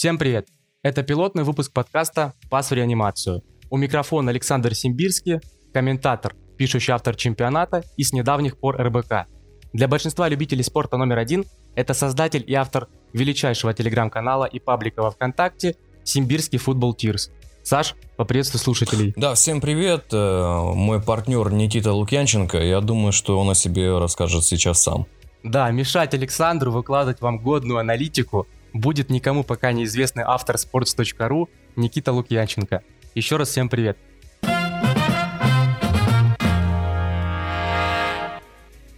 [0.00, 0.48] Всем привет!
[0.82, 3.42] Это пилотный выпуск подкаста «Пас в реанимацию».
[3.68, 5.40] У микрофона Александр Симбирский,
[5.74, 9.26] комментатор, пишущий автор чемпионата и с недавних пор РБК.
[9.74, 11.44] Для большинства любителей спорта номер один
[11.74, 17.30] это создатель и автор величайшего телеграм-канала и паблика во ВКонтакте «Симбирский футбол Тирс».
[17.62, 19.12] Саш, поприветствуй слушателей.
[19.16, 20.06] Да, всем привет.
[20.12, 22.56] Э, мой партнер Никита Лукьянченко.
[22.56, 25.06] Я думаю, что он о себе расскажет сейчас сам.
[25.42, 32.82] Да, мешать Александру выкладывать вам годную аналитику будет никому пока неизвестный автор sports.ru Никита Лукьянченко.
[33.14, 33.96] Еще раз всем привет.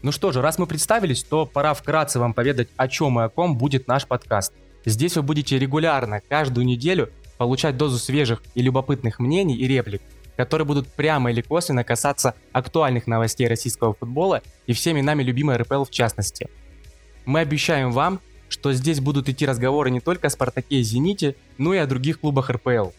[0.03, 3.29] Ну что же, раз мы представились, то пора вкратце вам поведать, о чем и о
[3.29, 4.53] ком будет наш подкаст.
[4.85, 10.03] Здесь вы будете регулярно, каждую неделю, получать дозу свежих и любопытных мнений и реплик,
[10.37, 15.85] которые будут прямо или косвенно касаться актуальных новостей российского футбола и всеми нами любимой РПЛ
[15.85, 16.49] в частности.
[17.25, 18.21] Мы обещаем вам,
[18.53, 22.21] что здесь будут идти разговоры не только о «Спартаке» и «Зените», но и о других
[22.21, 22.91] клубах РПЛ.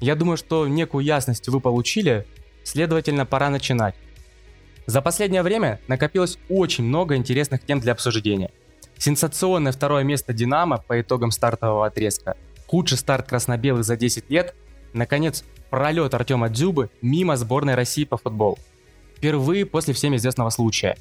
[0.00, 2.26] Я думаю, что некую ясность вы получили,
[2.62, 3.94] следовательно, пора начинать.
[4.86, 8.50] За последнее время накопилось очень много интересных тем для обсуждения.
[8.96, 14.54] Сенсационное второе место «Динамо» по итогам стартового отрезка, худший старт красно-белых за 10 лет,
[14.94, 18.58] наконец, пролет Артема Дзюбы мимо сборной России по футболу.
[19.18, 20.96] Впервые после всем известного случая.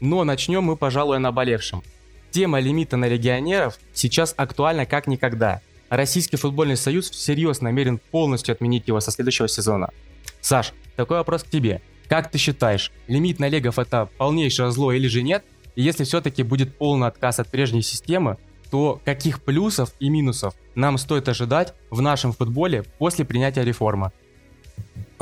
[0.00, 1.82] Но начнем мы, пожалуй, о наболевшем–
[2.32, 5.60] Тема лимита на легионеров сейчас актуальна как никогда.
[5.90, 9.90] Российский футбольный союз всерьез намерен полностью отменить его со следующего сезона.
[10.40, 11.82] Саш, такой вопрос к тебе.
[12.08, 15.44] Как ты считаешь, лимит на легов это полнейшее зло или же нет?
[15.76, 18.38] И если все-таки будет полный отказ от прежней системы,
[18.70, 24.10] то каких плюсов и минусов нам стоит ожидать в нашем футболе после принятия реформы?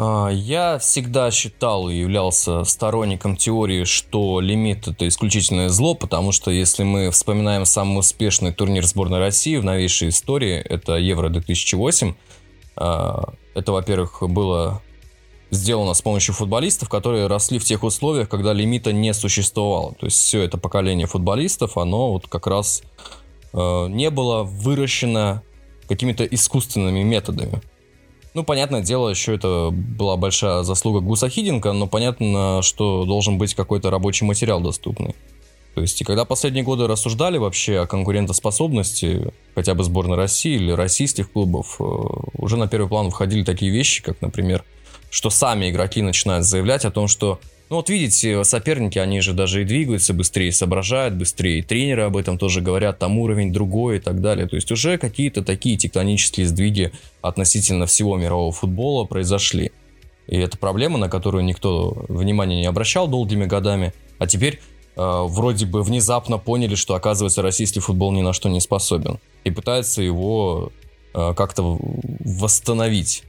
[0.03, 6.51] А, я всегда считал и являлся сторонником теории, что лимит это исключительное зло, потому что
[6.51, 12.15] если мы вспоминаем самый успешный турнир сборной России в новейшей истории, это Евро 2008,
[12.77, 14.81] а, это, во-первых, было
[15.51, 19.95] сделано с помощью футболистов, которые росли в тех условиях, когда лимита не существовало.
[19.97, 22.83] То есть все это поколение футболистов, оно вот как раз
[23.53, 25.43] а, не было выращено
[25.89, 27.61] какими-то искусственными методами.
[28.33, 33.55] Ну, понятное дело, еще это была большая заслуга Гуса Хидинга, но понятно, что должен быть
[33.55, 35.17] какой-то рабочий материал доступный.
[35.75, 40.73] То есть, и когда последние годы рассуждали вообще о конкурентоспособности хотя бы сборной России или
[40.73, 41.85] российских клубов, э,
[42.35, 44.65] уже на первый план выходили такие вещи, как, например,
[45.11, 49.63] что сами игроки начинают заявлять о том, что ну вот видите, соперники, они же даже
[49.63, 54.21] и двигаются быстрее, соображают быстрее, тренеры об этом тоже говорят, там уровень другой и так
[54.21, 54.49] далее.
[54.49, 56.91] То есть уже какие-то такие тектонические сдвиги
[57.23, 59.71] относительно всего мирового футбола произошли.
[60.27, 63.93] И это проблема, на которую никто внимания не обращал долгими годами.
[64.19, 64.61] А теперь
[64.97, 69.21] э, вроде бы внезапно поняли, что оказывается российский футбол ни на что не способен.
[69.45, 70.73] И пытаются его
[71.15, 71.79] э, как-то
[72.25, 73.23] восстановить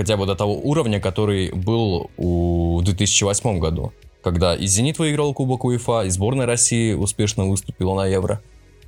[0.00, 5.34] хотя бы до того уровня, который был у, в 2008 году, когда и «Зенит» выиграл
[5.34, 8.40] Кубок УЕФА, и сборная России успешно выступила на Евро.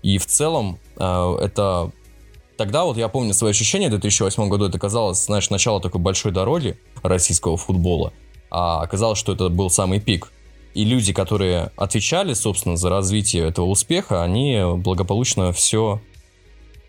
[0.02, 1.90] И в целом э, это...
[2.56, 6.32] Тогда вот я помню свои ощущения в 2008 году, это казалось, знаешь, начало такой большой
[6.32, 8.14] дороги российского футбола,
[8.50, 10.32] а оказалось, что это был самый пик.
[10.72, 16.00] И люди, которые отвечали, собственно, за развитие этого успеха, они благополучно все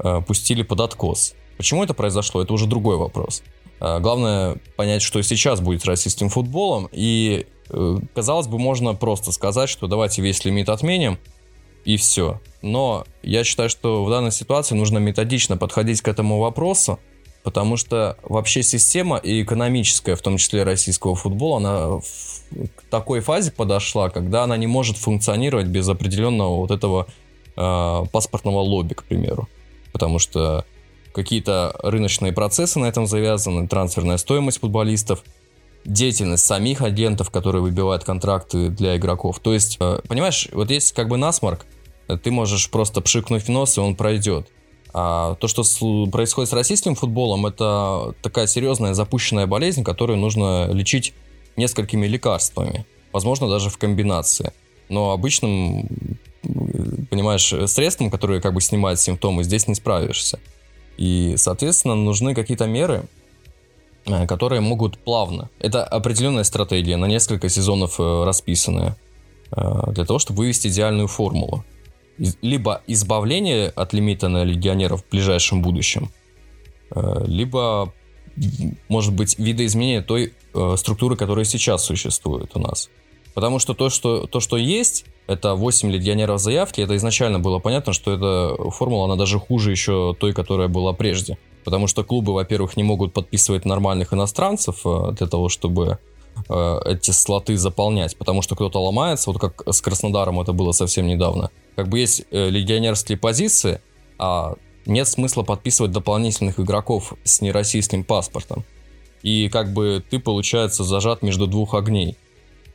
[0.02, 1.36] э, пустили под откос.
[1.58, 3.44] Почему это произошло, это уже другой вопрос.
[3.84, 6.88] А, главное понять, что сейчас будет с российским футболом.
[6.94, 11.20] И, э, казалось бы, можно просто сказать, что давайте весь лимит отменим,
[11.84, 12.40] и все.
[12.62, 16.98] Но я считаю, что в данной ситуации нужно методично подходить к этому вопросу,
[17.44, 22.00] потому что вообще система и экономическая, в том числе российского футбола, она
[22.78, 27.06] к такой фазе подошла, когда она не может функционировать без определенного вот этого
[27.58, 29.50] э, паспортного лобби, к примеру.
[29.92, 30.64] Потому что
[31.14, 35.24] какие-то рыночные процессы на этом завязаны, трансферная стоимость футболистов,
[35.86, 39.40] деятельность самих агентов, которые выбивают контракты для игроков.
[39.40, 41.66] То есть, э, понимаешь, вот есть как бы насморк,
[42.24, 44.50] ты можешь просто пшикнуть в нос, и он пройдет.
[44.94, 45.64] А то, что
[46.12, 51.14] происходит с российским футболом, это такая серьезная запущенная болезнь, которую нужно лечить
[51.56, 52.86] несколькими лекарствами.
[53.12, 54.54] Возможно, даже в комбинации.
[54.90, 55.90] Но обычным,
[57.10, 60.40] понимаешь, средством, которое как бы снимает симптомы, здесь не справишься.
[60.98, 63.06] И, соответственно, нужны какие-то меры,
[64.06, 65.50] э, которые могут плавно.
[65.60, 68.96] Это определенная стратегия, на несколько сезонов э, расписанная,
[69.52, 71.64] э, для того, чтобы вывести идеальную формулу.
[72.42, 76.12] Либо избавление от лимита на легионеров в ближайшем будущем,
[77.26, 77.92] либо,
[78.88, 80.34] может быть, видоизменение той
[80.78, 82.92] структуры, которая сейчас существует у нас.
[83.34, 87.94] Потому что то, что, то, что есть, это 8 легионеров заявки, это изначально было понятно,
[87.94, 91.38] что эта формула, она даже хуже еще той, которая была прежде.
[91.64, 95.98] Потому что клубы, во-первых, не могут подписывать нормальных иностранцев э, для того, чтобы
[96.50, 101.08] э, эти слоты заполнять, потому что кто-то ломается, вот как с Краснодаром это было совсем
[101.08, 101.50] недавно.
[101.76, 103.82] Как бы есть э, легионерские позиции,
[104.20, 108.64] а нет смысла подписывать дополнительных игроков с нероссийским паспортом.
[109.22, 112.18] И как бы ты, получается, зажат между двух огней.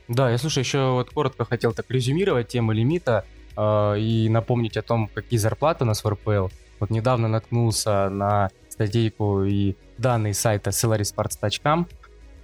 [0.09, 3.25] Да, я слушай, еще вот коротко хотел так резюмировать тему лимита
[3.57, 6.49] э, и напомнить о том, какие зарплаты у нас в РПЛ.
[6.81, 11.87] Вот недавно наткнулся на статейку и данные сайта salarysports.com.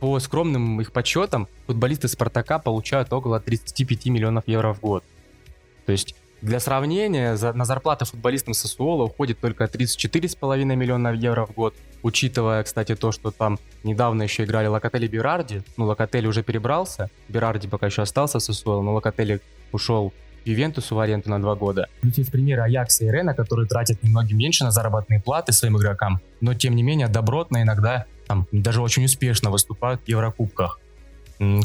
[0.01, 5.05] По скромным их подсчетам, футболисты Спартака получают около 35 миллионов евро в год.
[5.87, 11.55] То есть для сравнения, за, на зарплаты футболистам Сосуола уходит только 34,5 миллиона евро в
[11.55, 17.11] год, учитывая, кстати, то, что там недавно еще играли Локотели Берарди, ну, Локотели уже перебрался,
[17.29, 19.41] Берарди пока еще остался в Сосуоло, но Локотели
[19.73, 20.13] ушел
[20.45, 21.89] в Ювентусу в аренду на два года.
[22.03, 26.53] Есть примеры Аякса и Рена, которые тратят немного меньше на заработные платы своим игрокам, но
[26.55, 30.79] тем не менее добротно иногда там даже очень успешно выступают в Еврокубках.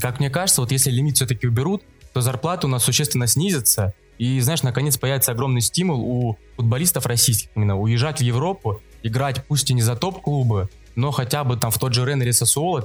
[0.02, 1.84] Как мне кажется, вот если лимит все-таки уберут,
[2.14, 7.50] то зарплаты у нас существенно снизятся, и, знаешь, наконец появится огромный стимул у футболистов российских
[7.56, 11.78] именно уезжать в Европу, играть пусть и не за топ-клубы, но хотя бы там в
[11.78, 12.32] тот же Рен или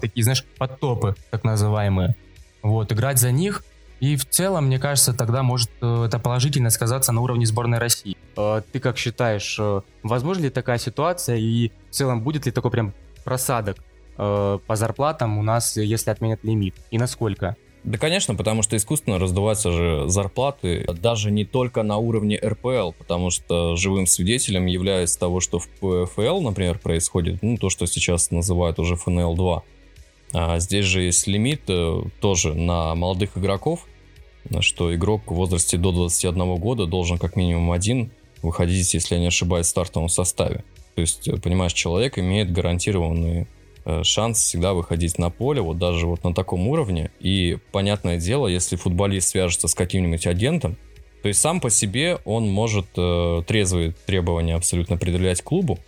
[0.01, 2.15] такие, знаешь, подтопы, так называемые.
[2.63, 3.65] Вот, играть за них.
[4.01, 8.17] И в целом, мне кажется, тогда может э, это положительно сказаться на уровне сборной России.
[8.37, 12.71] Э, ты как считаешь, э, возможно ли такая ситуация и в целом будет ли такой
[12.71, 12.93] прям
[13.25, 13.79] просадок
[14.17, 16.77] по зарплатам у нас, если отменят лимит?
[16.93, 17.57] И насколько?
[17.85, 23.29] Да, конечно, потому что искусственно раздуваются же зарплаты, даже не только на уровне РПЛ, потому
[23.29, 28.79] что живым свидетелем является того, что в ПФЛ, например, происходит, ну, то, что сейчас называют
[28.79, 29.63] уже ФНЛ-2.
[30.33, 33.87] А здесь же есть лимит э, тоже на молодых игроков,
[34.61, 38.11] что игрок в возрасте до 21 года должен как минимум один
[38.43, 40.65] выходить, если я не ошибаюсь, в стартовом составе.
[40.95, 43.47] То есть, э, понимаешь, человек имеет гарантированные
[44.03, 47.11] шанс всегда выходить на поле, вот даже вот на таком уровне.
[47.21, 50.77] И понятное дело, если футболист свяжется с каким-нибудь агентом,
[51.25, 55.79] то есть сам по себе он может э, трезвые требования абсолютно предъявлять клубу.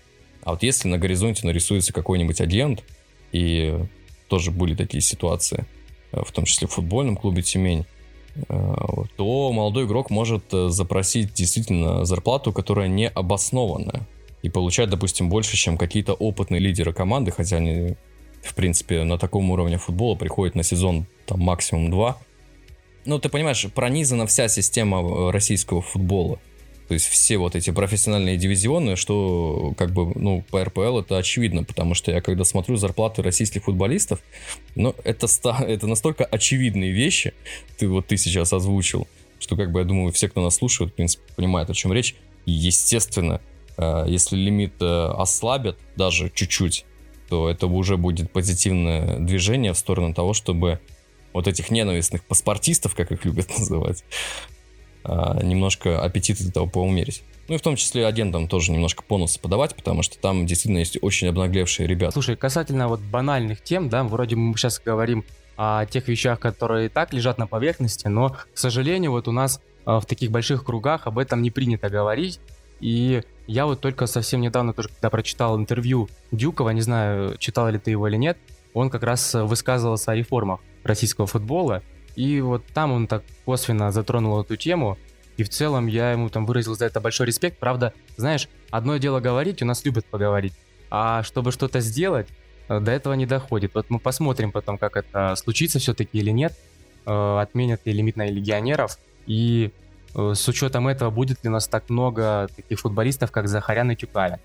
[0.43, 2.82] А вот если на горизонте нарисуется какой-нибудь агент,
[3.32, 3.78] и
[4.28, 5.66] тоже были такие ситуации,
[6.12, 7.84] э, в том числе в футбольном клубе Тюмень,
[8.49, 8.75] э,
[9.19, 14.06] то молодой игрок может запросить действительно зарплату, которая не обоснованная
[14.46, 17.96] и получать, допустим, больше, чем какие-то опытные лидеры команды, хотя они,
[18.43, 22.19] в принципе, на таком уровне футбола приходят на сезон там максимум два.
[23.04, 26.38] Ну, ты понимаешь, пронизана вся система э, российского футбола.
[26.87, 31.64] То есть все вот эти профессиональные дивизионы, что как бы, ну, по РПЛ это очевидно,
[31.64, 34.20] потому что я когда смотрю зарплаты российских футболистов,
[34.76, 35.26] ну, это,
[35.66, 37.34] это настолько очевидные вещи,
[37.78, 39.08] ты вот ты сейчас озвучил,
[39.40, 42.14] что как бы я думаю, все, кто нас слушает, в принципе, понимают, о чем речь.
[42.44, 43.40] Естественно,
[44.06, 46.87] если лимит э, ослабят даже чуть-чуть,
[47.28, 50.81] то это уже будет позитивное движение в сторону того, чтобы
[51.32, 54.05] вот этих ненавистных паспортистов, как их любят называть,
[55.05, 57.23] э, немножко аппетит этого поумерить.
[57.49, 60.99] Ну и в том числе агентам тоже немножко бонусы подавать, потому что там действительно есть
[61.02, 62.12] очень обнаглевшие ребята.
[62.12, 65.25] Слушай, касательно вот банальных тем, да, вроде мы сейчас говорим
[65.56, 69.61] о тех вещах, которые и так лежат на поверхности, но, к сожалению, вот у нас
[69.85, 72.40] в таких больших кругах об этом не принято говорить,
[72.80, 77.79] и я вот только совсем недавно тоже, когда прочитал интервью Дюкова, не знаю, читал ли
[77.79, 78.38] ты его или нет,
[78.75, 81.83] он как раз высказывался о реформах российского футбола,
[82.15, 84.99] и вот там он так косвенно затронул эту тему,
[85.37, 87.59] и в целом я ему там выразил за это большой респект.
[87.59, 90.55] Правда, знаешь, одно дело говорить, у нас любят поговорить,
[90.91, 92.29] а чтобы что-то сделать,
[92.69, 93.75] э, до этого не доходит.
[93.75, 96.55] Вот мы посмотрим потом, как это случится все-таки или нет,
[97.05, 99.86] э, отменят ли лимит на легионеров, и Э,
[100.16, 104.40] с учетом этого, будет ли у нас так много таких футболистов, как Захарян и Тюкаля,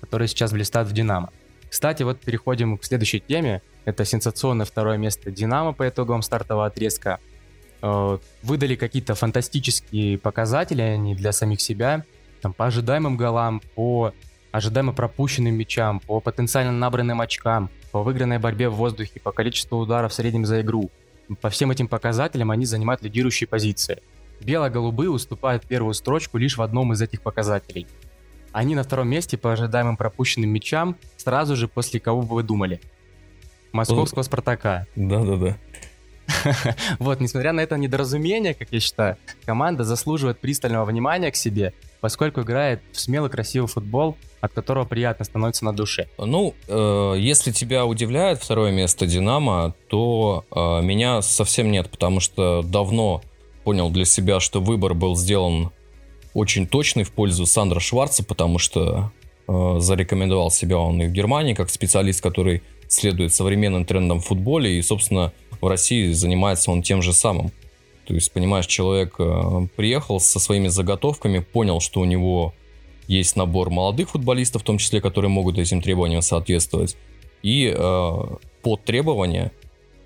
[0.00, 1.30] которые сейчас блистают в «Динамо».
[1.68, 3.62] Кстати, вот переходим к следующей теме.
[3.84, 7.18] Это сенсационное второе место «Динамо» по итогам стартового отрезка.
[7.82, 12.04] Э, выдали какие-то фантастические показатели они для самих себя.
[12.42, 14.12] Там, по ожидаемым голам, по
[14.52, 20.12] ожидаемо пропущенным мячам, по потенциально набранным очкам, по выигранной борьбе в воздухе, по количеству ударов
[20.12, 20.90] в среднем за игру.
[21.40, 24.02] По всем этим показателям они занимают лидирующие позиции.
[24.40, 27.86] Бело-голубые уступают первую строчку лишь в одном из этих показателей.
[28.52, 32.80] Они на втором месте по ожидаемым пропущенным мячам сразу же после кого бы вы думали?
[33.72, 34.86] Московского Спартака.
[34.96, 35.56] Да-да-да.
[36.98, 41.72] Вот, несмотря на это недоразумение, как я считаю, команда заслуживает пристального внимания к себе.
[42.00, 46.08] поскольку играет в смелый красивый футбол, от которого приятно становится на душе.
[46.16, 52.62] Ну, э, если тебя удивляет второе место Динамо, то э, меня совсем нет, потому что
[52.62, 53.20] давно
[53.70, 55.70] понял для себя, что выбор был сделан
[56.34, 59.12] очень точный в пользу Сандра Шварца, потому что
[59.46, 64.76] э, зарекомендовал себя он и в Германии как специалист, который следует современным трендам в футболе,
[64.76, 67.52] и, собственно, в России занимается он тем же самым.
[68.08, 72.52] То есть, понимаешь, человек э, приехал со своими заготовками, понял, что у него
[73.06, 76.96] есть набор молодых футболистов, в том числе, которые могут этим требованиям соответствовать.
[77.44, 78.18] И э,
[78.62, 79.52] под требования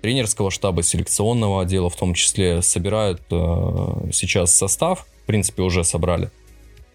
[0.05, 6.29] тренерского штаба, селекционного отдела в том числе собирают э, сейчас состав, в принципе, уже собрали,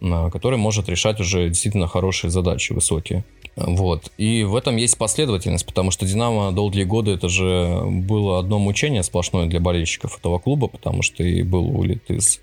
[0.01, 3.25] который может решать уже действительно хорошие задачи, высокие.
[3.57, 4.13] Вот.
[4.17, 9.03] И в этом есть последовательность, потому что «Динамо» долгие годы это же было одно мучение
[9.03, 12.39] сплошное для болельщиков этого клуба, потому что и был улет из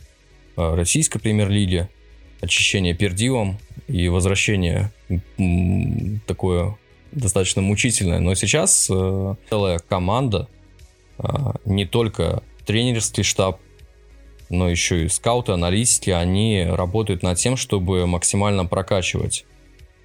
[0.57, 1.87] э, российской премьер-лиги,
[2.41, 3.57] очищение пердивом
[3.87, 4.91] и возвращение
[6.27, 6.77] такое
[7.13, 8.19] достаточно мучительное.
[8.19, 10.49] Но сейчас э, целая команда,
[11.65, 13.59] не только тренерский штаб,
[14.49, 19.45] но еще и скауты, аналитики, они работают над тем, чтобы максимально прокачивать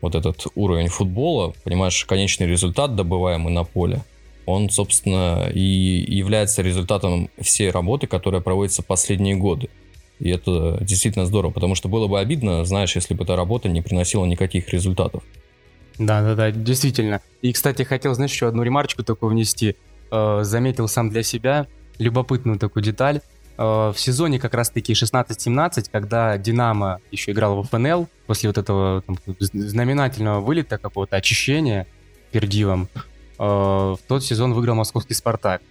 [0.00, 4.02] вот этот уровень футбола, понимаешь, конечный результат, добываемый на поле,
[4.46, 9.68] он, собственно, и является результатом всей работы, которая проводится последние годы.
[10.18, 13.82] И это действительно здорово, потому что было бы обидно, знаешь, если бы эта работа не
[13.82, 15.22] приносила никаких результатов.
[15.98, 17.20] Да, да, да, действительно.
[17.42, 19.76] И, кстати, хотел, знаешь, еще одну ремарочку такую внести.
[20.14, 21.66] Э, заметил сам для себя
[21.96, 23.22] любопытную такую деталь.
[23.56, 29.00] Э, в сезоне как раз-таки 16-17, когда Динамо еще играл в ФНЛ, после вот этого
[29.00, 31.86] там, знаменательного вылета, какого-то очищения
[32.30, 33.02] пердивом, э,
[33.38, 35.62] в тот сезон выиграл московский «Спартак».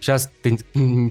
[0.00, 0.58] Сейчас, ты,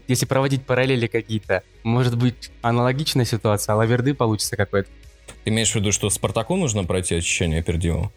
[0.07, 4.89] если проводить параллели какие-то, может быть аналогичная ситуация, а лаверды получится какой-то.
[5.43, 8.11] Ты имеешь в виду, что Спартаку нужно пройти очищение пердивом?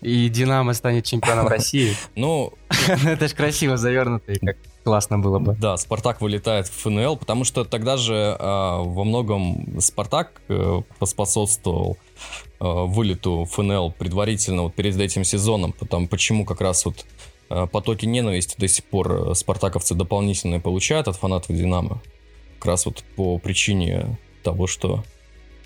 [0.00, 1.94] И Динамо станет чемпионом России.
[2.14, 2.52] Ну,
[3.04, 5.56] это ж красиво завернутый, как классно было бы.
[5.60, 11.96] Да, Спартак вылетает в ФНЛ, потому что тогда же э, во многом Спартак э, поспособствовал
[12.60, 15.72] э, вылету ФНЛ предварительно вот перед этим сезоном.
[15.72, 17.04] Потому почему как раз вот
[17.50, 22.00] э, потоки ненависти до сих пор спартаковцы дополнительные получают от фанатов Динамо.
[22.58, 25.04] Как раз вот по причине того, что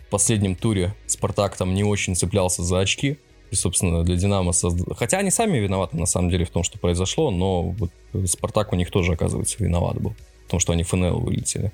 [0.06, 3.18] в последнем туре Спартак там не очень цеплялся за очки.
[3.50, 4.94] И, собственно, для Динамо созда...
[4.94, 7.90] Хотя они сами виноваты, на самом деле, в том, что произошло, но вот
[8.26, 10.14] Спартак у них тоже, оказывается, виноват был.
[10.46, 11.72] В том, что они ФНЛ вылетели.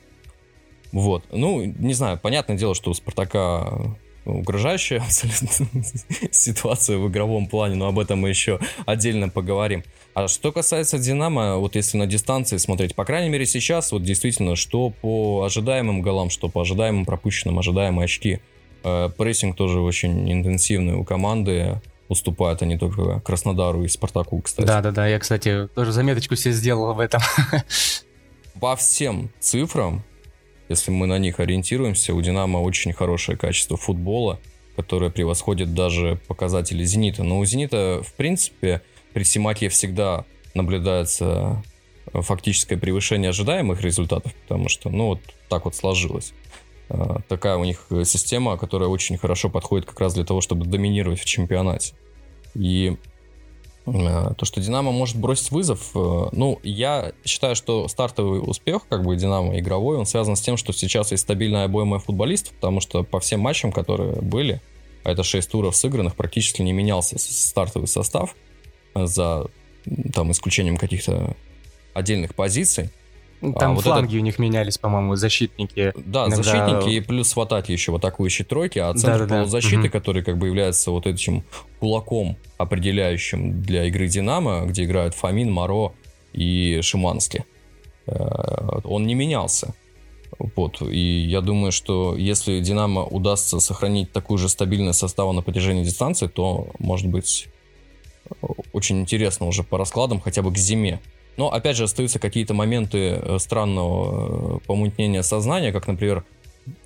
[0.92, 1.24] Вот.
[1.32, 5.02] Ну, не знаю, понятное дело, что у Спартака угрожающая
[6.30, 9.82] ситуация в игровом плане, но об этом мы еще отдельно поговорим.
[10.14, 14.54] А что касается Динамо, вот если на дистанции смотреть, по крайней мере сейчас, вот действительно,
[14.54, 18.40] что по ожидаемым голам, что по ожидаемым пропущенным, ожидаемые очки–
[18.82, 21.80] прессинг тоже очень интенсивный у команды.
[22.08, 24.66] Уступают они только Краснодару и Спартаку, кстати.
[24.66, 27.22] Да-да-да, я, кстати, тоже заметочку себе сделал об этом.
[28.60, 30.02] По всем цифрам,
[30.68, 34.40] если мы на них ориентируемся, у Динамо очень хорошее качество футбола,
[34.76, 37.22] которое превосходит даже показатели Зенита.
[37.22, 38.82] Но у Зенита, в принципе,
[39.14, 40.24] при Симаке всегда
[40.54, 41.62] наблюдается
[42.12, 46.32] фактическое превышение ожидаемых результатов, потому что, ну, вот так вот сложилось.
[46.88, 51.20] Э, такая у них система, которая очень хорошо подходит как раз для того, чтобы доминировать
[51.20, 51.94] в чемпионате.
[52.54, 52.96] И
[53.86, 59.04] э, то, что Динамо может бросить вызов, э, ну, я считаю, что стартовый успех, как
[59.04, 63.04] бы Динамо игровой, он связан с тем, что сейчас есть стабильная обойма футболистов, потому что
[63.04, 64.60] по всем матчам, которые были,
[65.04, 68.36] а это 6 туров сыгранных, практически не менялся стартовый состав
[68.94, 69.46] за
[70.12, 71.34] там исключением каких-то
[71.94, 72.90] отдельных позиций.
[73.42, 74.18] Ну, там а, вот фланги это...
[74.18, 75.92] у них менялись, по-моему, защитники.
[75.96, 76.36] Да, иногда...
[76.36, 79.90] защитники и плюс в атаке еще в атакующей тройке, а центр да, полузащиты, угу.
[79.90, 81.44] который как бы является вот этим
[81.80, 85.92] кулаком, определяющим для игры Динамо, где играют Фомин, Моро
[86.32, 87.44] и Шиманский.
[88.06, 89.74] Э, он не менялся.
[90.38, 90.80] Вот.
[90.80, 96.28] И я думаю, что если Динамо удастся сохранить такую же стабильность состава на протяжении дистанции,
[96.28, 97.48] то, может быть,
[98.72, 101.00] очень интересно уже по раскладам хотя бы к зиме.
[101.36, 106.24] Но, опять же, остаются какие-то моменты э, странного э, помутнения сознания, как, например,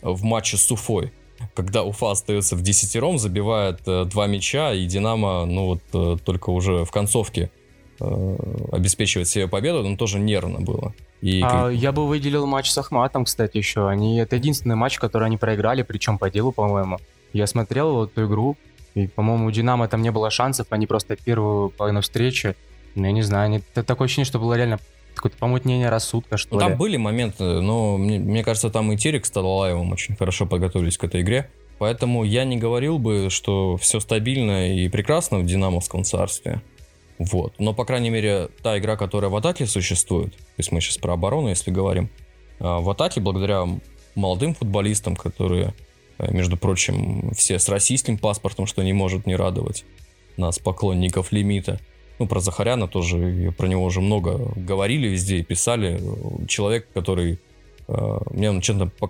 [0.03, 1.13] в матче с Уфой,
[1.55, 6.85] когда Уфа остается в десятером, забивает э, два мяча, и Динамо, ну вот, только уже
[6.85, 7.51] в концовке
[7.99, 10.93] обеспечивает себе победу, но тоже нервно было.
[11.23, 11.41] И...
[11.43, 13.89] А, я бы выделил матч с Ахматом, кстати, еще.
[13.89, 16.99] Они, это единственный матч, который они проиграли, причем по делу, по-моему.
[17.33, 18.57] Я смотрел эту игру,
[18.95, 22.55] и, по-моему, у Динамо там не было шансов, они просто первую половину встречи
[22.97, 24.79] ну, я не знаю, не, такое ощущение, что было реально
[25.15, 26.67] какое-то помутнение рассудка, что ну, ли.
[26.67, 30.99] Там были моменты, но мне, мне кажется, там и Терек с Талалаевым очень хорошо подготовились
[30.99, 31.51] к этой игре.
[31.79, 36.63] Поэтому я не говорил бы, что все стабильно и прекрасно в Динамовском царстве.
[37.19, 37.55] Вот.
[37.59, 41.15] Но, по крайней мере, та игра, которая в атаке существует, то есть мы сейчас про
[41.15, 42.11] оборону, если говорим,
[42.61, 43.67] а, в атаке благодаря
[44.15, 45.75] молодым футболистам, которые,
[46.19, 49.85] э, между прочим, все с российским паспортом, что не может не радовать
[50.37, 51.81] нас, поклонников лимита.
[52.19, 56.01] Ну, про Захаряна тоже, про него уже много говорили везде и писали.
[56.49, 57.39] Человек, который
[57.89, 59.07] Э, мне он чем-то по,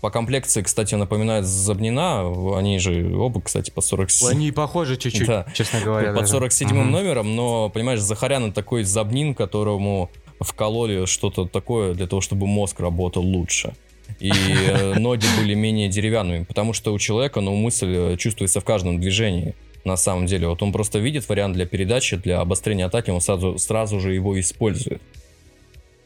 [0.00, 2.56] по комплекции, кстати, напоминает Забнина.
[2.56, 4.28] Они же оба, кстати, по 47...
[4.28, 5.46] Они похожи чуть-чуть, да.
[5.54, 6.12] честно говоря.
[6.12, 6.88] Под 47-м угу.
[6.88, 13.22] номером, но, понимаешь, Захарян такой Забнин, которому вкололи что-то такое для того, чтобы мозг работал
[13.22, 13.74] лучше.
[14.18, 18.64] И э, ноги были менее деревянными, потому что у человека, ну, мысль э, чувствуется в
[18.64, 19.54] каждом движении
[19.84, 20.48] на самом деле.
[20.48, 24.38] Вот он просто видит вариант для передачи, для обострения атаки, он сразу, сразу же его
[24.38, 25.02] использует.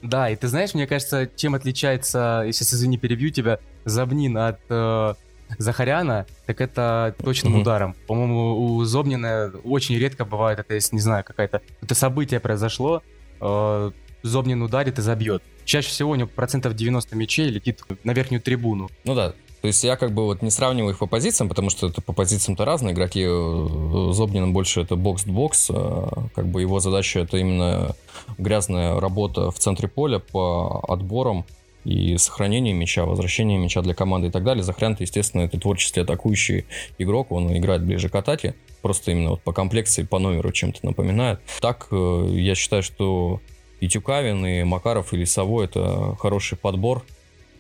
[0.03, 5.15] Да, и ты знаешь, мне кажется, чем отличается, если извини, перебью тебя, Забнин от э,
[5.59, 7.63] Захаряна, так это точным угу.
[7.63, 7.97] ударом.
[8.07, 11.63] По-моему, у Зобнина очень редко бывает, это если, не знаю, какая-то...
[11.83, 13.03] Это событие произошло,
[13.41, 13.91] э,
[14.23, 15.43] Зобнин ударит и забьет.
[15.65, 18.89] Чаще всего у него процентов 90 мячей летит на верхнюю трибуну.
[19.05, 19.35] Ну да,
[19.67, 22.13] то есть я как бы вот не сравниваю их по позициям, потому что это по
[22.13, 23.27] позициям-то разные игроки.
[23.27, 27.97] Зобнин больше это бокс-бокс, а как бы его задача это именно
[28.39, 31.47] грязная работа в центре поля по отборам
[31.85, 34.63] и сохранению мяча, возвращение мяча для команды и так далее.
[34.63, 36.65] Захрян, естественно, это творческий атакующий
[36.99, 41.41] игрок, он играет ближе к атаке, просто именно вот по комплекции, по номеру чем-то напоминает.
[41.61, 43.41] Так, э, я считаю, что
[43.81, 47.03] и Тюкавин, и Макаров, и Лисовой это хороший подбор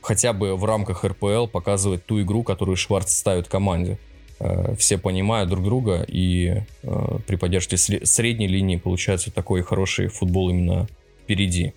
[0.07, 3.99] хотя бы в рамках РПЛ показывать ту игру, которую Шварц ставит команде.
[4.39, 10.51] Э, все понимают друг друга, и э, при поддержке средней линии получается такой хороший футбол
[10.51, 10.87] именно
[11.25, 11.75] впереди.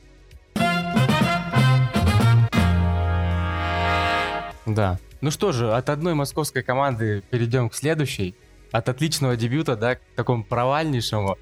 [4.68, 5.00] Да.
[5.22, 8.36] Ну что же, от одной московской команды перейдем к следующей.
[8.72, 11.36] От отличного дебюта, да, к такому провальнейшему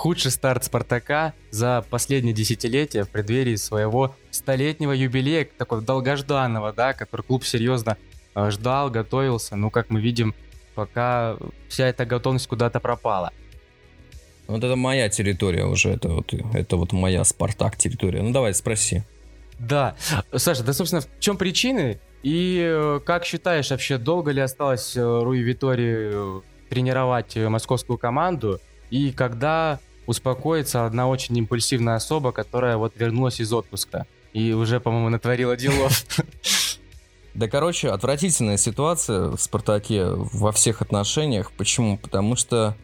[0.00, 7.20] худший старт Спартака за последнее десятилетие в преддверии своего столетнего юбилея, такого долгожданного, да, который
[7.20, 7.98] клуб серьезно
[8.34, 9.56] э, ждал, готовился.
[9.56, 10.34] Ну, как мы видим,
[10.74, 11.36] пока
[11.68, 13.30] вся эта готовность куда-то пропала.
[14.46, 18.22] Вот это моя территория уже, это вот, это вот моя Спартак территория.
[18.22, 19.02] Ну давай, спроси.
[19.58, 19.96] Да.
[20.34, 22.00] Саша, да, собственно, в чем причины?
[22.22, 28.62] И э, как считаешь, вообще долго ли осталось э, Руи Витори тренировать московскую команду?
[28.88, 35.08] И когда успокоится одна очень импульсивная особа, которая вот вернулась из отпуска и уже, по-моему,
[35.08, 36.04] натворила делов.
[37.32, 41.52] Да, короче, отвратительная ситуация в «Спартаке» во всех отношениях.
[41.52, 41.96] Почему?
[41.96, 42.76] Потому что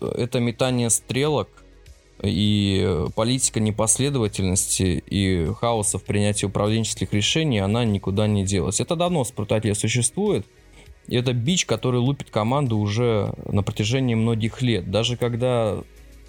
[0.00, 1.50] это метание стрелок
[2.22, 8.80] и политика непоследовательности и хаоса в принятии управленческих решений, она никуда не делась.
[8.80, 10.46] Это давно в «Спартаке» существует.
[11.06, 14.90] И это бич, который лупит команду уже на протяжении многих лет.
[14.90, 15.82] Даже когда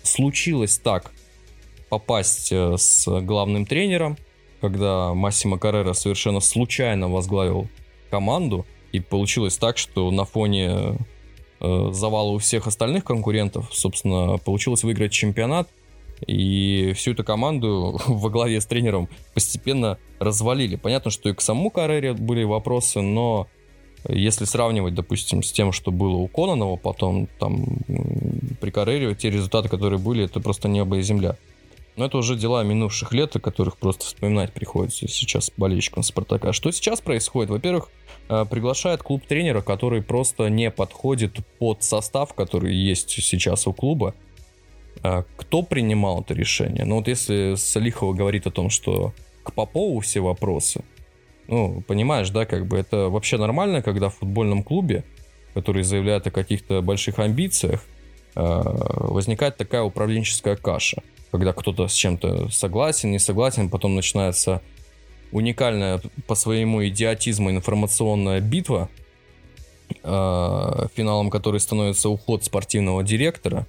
[0.05, 1.11] случилось так
[1.89, 4.17] попасть э, с главным тренером,
[4.61, 7.67] когда Массимо Каррера совершенно случайно возглавил
[8.09, 10.97] команду, и получилось так, что на фоне
[11.59, 15.69] э, завала у всех остальных конкурентов, собственно, получилось выиграть чемпионат,
[16.25, 20.75] и всю эту команду во главе с тренером постепенно развалили.
[20.77, 23.47] Понятно, что и к самому Каррере были вопросы, но
[24.09, 27.65] если сравнивать, допустим, с тем, что было у Кононова потом, там,
[28.59, 31.37] при те результаты, которые были, это просто небо и земля.
[31.95, 36.51] Но это уже дела минувших лет, о которых просто вспоминать приходится сейчас болельщикам Спартака.
[36.51, 37.49] Что сейчас происходит?
[37.49, 37.89] Во-первых,
[38.27, 44.13] э, приглашает клуб тренера, который просто не подходит под состав, который есть сейчас у клуба.
[45.03, 46.83] А кто принимал это решение?
[46.83, 49.13] Ну вот если Салихова говорит о том, что
[49.43, 50.83] к Попову все вопросы,
[51.47, 55.03] ну, понимаешь, да, как бы это вообще нормально, когда в футбольном клубе,
[55.53, 57.83] который заявляет о каких-то больших амбициях,
[58.35, 64.61] э, возникает такая управленческая каша, когда кто-то с чем-то согласен, не согласен, потом начинается
[65.31, 68.89] уникальная по своему идиотизму информационная битва,
[70.03, 73.67] э, финалом которой становится уход спортивного директора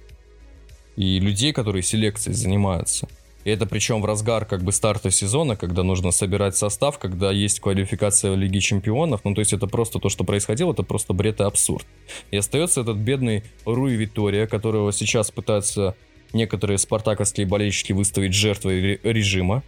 [0.95, 3.07] и людей, которые селекцией занимаются.
[3.47, 7.61] И это причем в разгар как бы старта сезона, когда нужно собирать состав, когда есть
[7.61, 9.21] квалификация Лиги Чемпионов.
[9.23, 11.87] Ну, то есть это просто то, что происходило, это просто бред и абсурд.
[12.29, 15.95] И остается этот бедный Руи Витория, которого сейчас пытаются
[16.33, 19.63] некоторые спартаковские болельщики выставить жертвой режима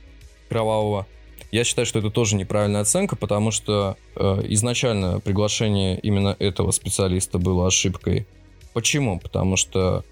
[0.49, 1.07] кровавого.
[1.49, 7.37] Я считаю, что это тоже неправильная оценка, потому что э, изначально приглашение именно этого специалиста
[7.37, 8.27] было ошибкой.
[8.73, 9.21] Почему?
[9.21, 10.03] Потому что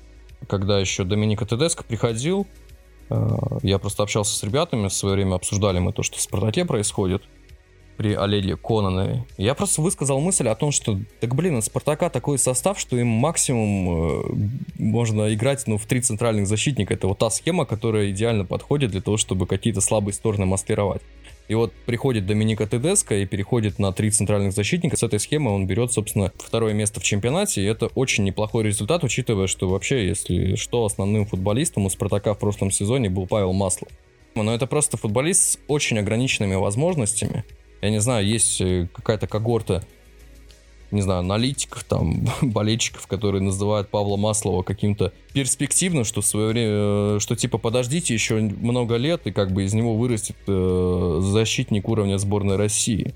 [0.48, 2.48] когда еще Доминика Тедеско приходил,
[3.64, 7.24] я просто общался с ребятами, в свое время обсуждали мы то, что в «Спартаке» происходит.
[7.98, 9.26] при Олеге Кононове.
[9.38, 13.08] Я просто высказал мысль о том, что, так блин, у Спартака такой состав, что им
[13.08, 14.24] максимум э,
[14.78, 16.94] можно играть ну, в три центральных защитника.
[16.94, 21.02] Это вот та схема, которая идеально подходит для того, чтобы какие-то слабые стороны маскировать.
[21.48, 24.98] И вот приходит Доминика Тедеско и переходит на три центральных защитника.
[24.98, 27.62] С этой схемы он берет, собственно, второе место в чемпионате.
[27.62, 32.40] И это очень неплохой результат, учитывая, что вообще, если что, основным футболистом у Спартака в
[32.40, 33.90] прошлом сезоне был Павел Маслов.
[34.36, 37.44] Но это просто футболист с очень ограниченными возможностями.
[37.82, 39.84] Я не знаю, есть э, какая-то когорта
[40.92, 46.70] не знаю, аналитиков, там, болельщиков, которые называют Павла Маслова каким-то перспективным, что в свое время,
[46.72, 51.88] э, что типа подождите еще много лет, и как бы из него вырастет э, защитник
[51.90, 53.14] уровня сборной России.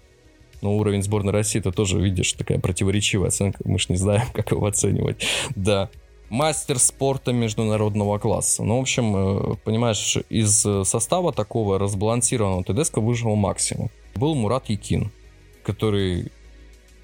[0.62, 4.52] Но уровень сборной России это тоже, видишь, такая противоречивая оценка, мы же не знаем, как
[4.52, 5.26] его оценивать.
[5.56, 5.90] Да.
[6.30, 8.64] Мастер спорта международного класса.
[8.64, 13.90] Ну, в общем, э, понимаешь, из состава такого разбалансированного ТДСК выжил максимум.
[14.16, 15.12] Был Мурат Якин,
[15.64, 16.32] который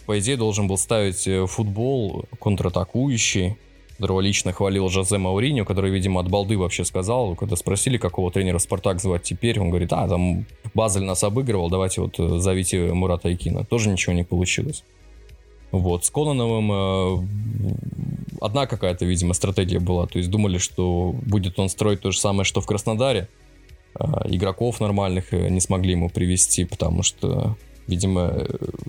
[0.07, 3.57] по идее, должен был ставить э, футбол контратакующий,
[3.97, 8.57] которого лично хвалил Жозе Мауриньо, который, видимо, от балды вообще сказал, когда спросили, какого тренера
[8.57, 13.33] Спартак звать теперь, он говорит, а, там Базель нас обыгрывал, давайте вот э, зовите Мурата
[13.33, 13.65] Икина.
[13.65, 14.85] Тоже ничего не получилось.
[15.71, 17.27] Вот, с Кононовым э,
[18.39, 22.45] одна какая-то, видимо, стратегия была, то есть думали, что будет он строить то же самое,
[22.45, 23.27] что в Краснодаре,
[23.99, 28.47] э, игроков нормальных э, не смогли ему привести, потому что Видимо, э,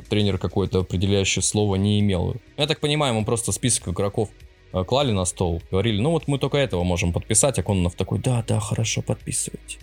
[0.08, 2.36] тренер какое-то определяющее слово не имел.
[2.56, 4.28] Я так понимаю, ему просто список игроков
[4.72, 8.18] э, клали на стол, говорили, ну вот мы только этого можем подписать, а Кононов такой,
[8.18, 9.78] да, да, хорошо, подписывайте.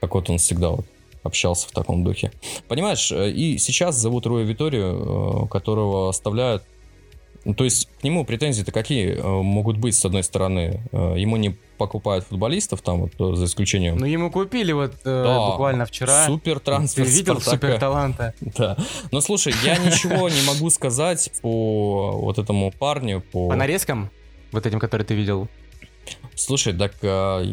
[0.00, 0.86] Как вот он всегда вот
[1.22, 2.32] общался в таком духе.
[2.66, 6.64] Понимаешь, э, и сейчас зовут Руя Виторию, которого оставляют
[7.56, 10.80] то есть к нему претензии-то какие э, могут быть, с одной стороны?
[10.92, 13.96] Э, ему не покупают футболистов, там вот э, за исключением...
[13.96, 16.26] Ну, ему купили вот да, буквально вчера.
[16.26, 18.34] Супер трансфер Ты видел супер таланта.
[18.40, 18.76] Да.
[19.10, 23.48] Ну, слушай, я ничего не могу сказать по вот этому парню, по...
[23.48, 24.10] По нарезкам?
[24.52, 25.48] Вот этим, которые ты видел?
[26.34, 27.44] Слушай, так а,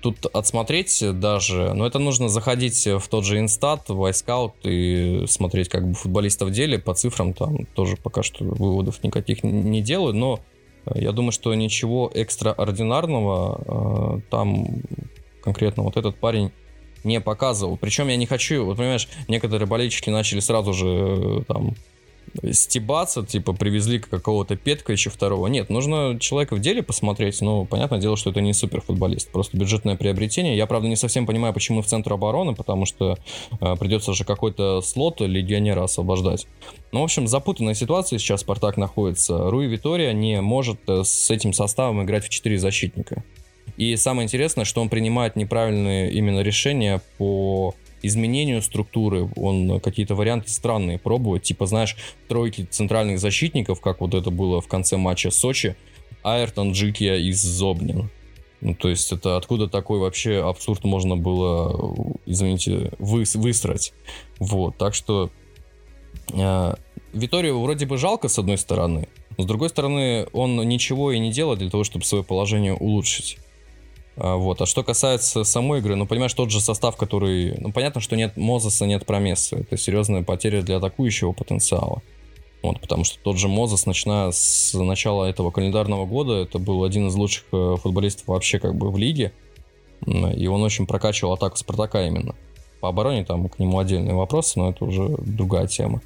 [0.00, 5.26] тут отсмотреть даже, но ну, это нужно заходить в тот же инстат, в iScout и
[5.26, 9.80] смотреть как бы футболистов в деле, по цифрам там тоже пока что выводов никаких не
[9.80, 10.40] делаю, но
[10.94, 14.82] я думаю, что ничего экстраординарного а, там
[15.42, 16.52] конкретно вот этот парень
[17.04, 17.76] не показывал.
[17.76, 21.74] Причем я не хочу, вот понимаешь, некоторые болельщики начали сразу же э, там
[22.52, 25.46] стебаться, типа привезли какого-то Петка еще второго.
[25.46, 29.56] Нет, нужно человека в деле посмотреть, но понятное дело, что это не супер футболист, просто
[29.56, 30.56] бюджетное приобретение.
[30.56, 33.18] Я, правда, не совсем понимаю, почему в центр обороны, потому что
[33.60, 36.46] э, придется же какой-то слот легионера освобождать.
[36.92, 39.50] Ну, в общем, запутанная ситуация сейчас Спартак находится.
[39.50, 43.24] Руи Витория не может э, с этим составом играть в 4 защитника.
[43.76, 47.74] И самое интересное, что он принимает неправильные именно решения по
[48.06, 51.96] изменению структуры, он какие-то варианты странные пробует, типа, знаешь,
[52.28, 55.76] тройки центральных защитников, как вот это было в конце матча Сочи,
[56.22, 58.10] Айртон, Джикия и Зобнин.
[58.60, 63.92] Ну, то есть это откуда такой вообще абсурд можно было, извините, вы, высрать.
[64.38, 65.30] Вот, так что
[66.32, 66.74] э,
[67.12, 71.58] Виторию вроде бы жалко с одной стороны, с другой стороны он ничего и не делает
[71.58, 73.38] для того, чтобы свое положение улучшить.
[74.16, 74.60] А, вот.
[74.62, 77.56] А что касается самой игры, ну, понимаешь, тот же состав, который...
[77.58, 79.56] Ну, понятно, что нет Мозеса, нет Промеса.
[79.56, 82.02] Это серьезная потеря для атакующего потенциала.
[82.62, 87.08] Вот, потому что тот же Мозес, начиная с начала этого календарного года, это был один
[87.08, 89.32] из лучших э, футболистов вообще как бы в лиге.
[90.06, 92.34] И он очень прокачивал атаку Спартака именно.
[92.80, 96.02] По обороне там к нему отдельные вопросы, но это уже другая тема.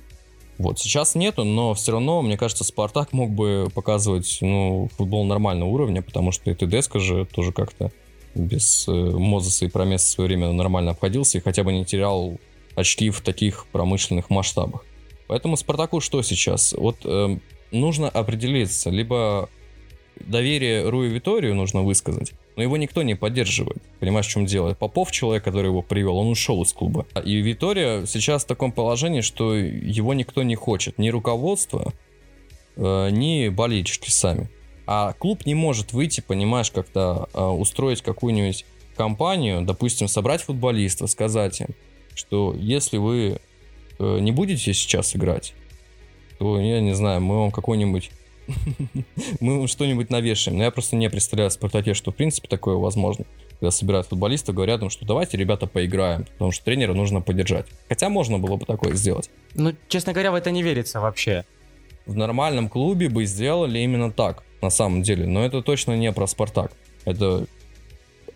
[0.58, 5.68] Вот, сейчас нету, но все равно, мне кажется, Спартак мог бы показывать, ну, футбол нормального
[5.68, 7.92] уровня, потому что и ТДСК же тоже как-то
[8.34, 12.38] без э, Мозеса и Промеса в свое время нормально обходился и хотя бы не терял
[12.74, 14.84] очки в таких промышленных масштабах.
[15.28, 16.72] Поэтому Спартаку что сейчас?
[16.72, 17.38] Вот э,
[17.70, 19.48] нужно определиться, либо
[20.16, 23.80] доверие Руи Виторию нужно высказать, но его никто не поддерживает.
[24.00, 24.74] Понимаешь, в чем дело?
[24.74, 27.06] Попов, человек, который его привел, он ушел из клуба.
[27.24, 30.98] И Витория сейчас в таком положении, что его никто не хочет.
[30.98, 31.92] Ни руководство,
[32.74, 34.50] э, ни болельщики сами.
[34.88, 38.64] А клуб не может выйти, понимаешь, как-то э, устроить какую-нибудь
[38.96, 41.68] компанию, допустим, собрать футболистов, сказать им,
[42.16, 43.38] что если вы
[44.00, 45.54] э, не будете сейчас играть,
[46.40, 48.10] то, я не знаю, мы вам какой-нибудь
[49.40, 50.58] мы что-нибудь навешаем.
[50.58, 53.24] Но я просто не представляю в Спартаке, что в принципе такое возможно.
[53.60, 57.66] Когда собирают футболистов, говорят им, что давайте, ребята, поиграем, потому что тренера нужно поддержать.
[57.88, 59.30] Хотя можно было бы такое сделать.
[59.54, 61.44] Ну, честно говоря, в это не верится вообще.
[62.06, 65.26] В нормальном клубе бы сделали именно так, на самом деле.
[65.26, 66.72] Но это точно не про Спартак.
[67.04, 67.46] Это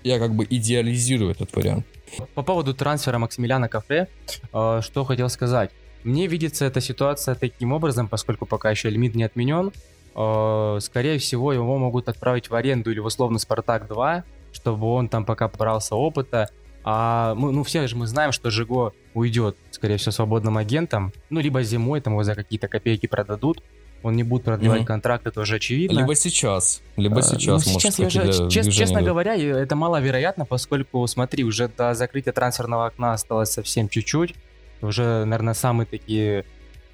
[0.03, 1.87] я как бы идеализирую этот вариант.
[2.35, 4.09] По поводу трансфера Максимилиана Кафе,
[4.53, 5.71] э, что хотел сказать.
[6.05, 9.73] Мне видится эта ситуация таким образом, поскольку пока еще лимит не отменен,
[10.13, 15.25] скорее всего, его могут отправить в аренду или в условно Спартак 2, чтобы он там
[15.25, 16.51] пока брался опыта.
[16.85, 21.13] А мы, ну, все же мы знаем, что Жиго уйдет, скорее всего, свободным агентом.
[21.31, 23.63] Ну, либо зимой там его за какие-то копейки продадут.
[24.03, 24.87] Он не будет продлевать mm-hmm.
[24.87, 26.01] контракт, это уже очевидно.
[26.01, 27.65] Либо сейчас, либо а, сейчас.
[27.65, 32.87] Ну, сейчас я же, чест, честно говоря, это маловероятно, поскольку, смотри, уже до закрытия трансферного
[32.87, 34.35] окна осталось совсем чуть-чуть.
[34.81, 36.45] Уже, наверное, самые такие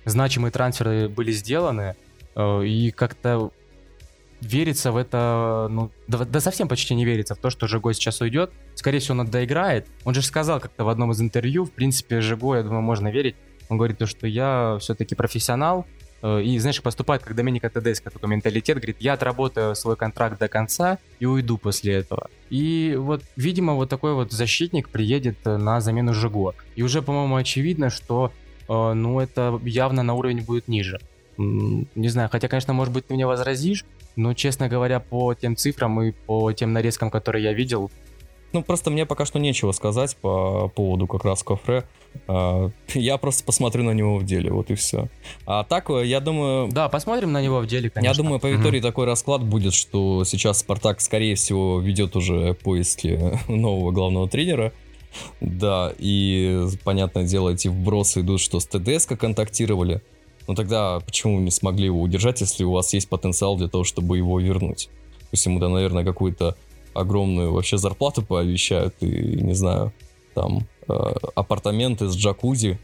[0.04, 1.96] значимые трансферы были сделаны.
[2.38, 3.50] Э, и как-то
[4.40, 8.20] верится в это, ну, да, да совсем почти не верится в то, что Жигой сейчас
[8.20, 8.52] уйдет.
[8.74, 9.88] Скорее всего, он доиграет.
[10.04, 13.34] Он же сказал как-то в одном из интервью, в принципе, Жигой, я думаю, можно верить.
[13.68, 15.84] Он говорит то, что я все-таки профессионал,
[16.22, 20.46] э, и, знаешь, поступает как Доминика Тедеско, такой менталитет, говорит, я отработаю свой контракт до
[20.46, 22.30] конца и уйду после этого.
[22.50, 26.54] И вот, видимо, вот такой вот защитник приедет на замену Жиго.
[26.76, 28.32] И уже, по-моему, очевидно, что,
[28.68, 31.00] э, ну, это явно на уровень будет ниже.
[31.38, 33.84] Не знаю, хотя, конечно, может быть, ты мне возразишь,
[34.16, 37.90] но, честно говоря, по тем цифрам и по тем нарезкам, которые я видел,
[38.52, 41.84] ну, просто мне пока что нечего сказать по поводу как раз Кофре.
[42.26, 45.08] А, я просто посмотрю на него в деле, вот и все.
[45.46, 46.68] А так, э, я думаю...
[46.72, 48.10] Да, посмотрим на него в деле, конечно.
[48.10, 52.54] Я думаю, по Виктории mm такой расклад будет, что сейчас Спартак, скорее всего, ведет уже
[52.54, 54.72] поиски нового главного тренера.
[55.40, 60.00] Да, и, понятное дело, эти вбросы идут, что с ТДСК контактировали.
[60.48, 64.16] Но тогда почему не смогли его удержать, если у вас есть потенциал для того, чтобы
[64.16, 64.88] его вернуть?
[65.30, 66.56] Пусть ему, да, наверное, какую-то
[66.94, 69.92] огромную вообще зарплату пообещают и, не знаю,
[70.34, 70.92] там э,
[71.34, 72.78] апартаменты с джакузи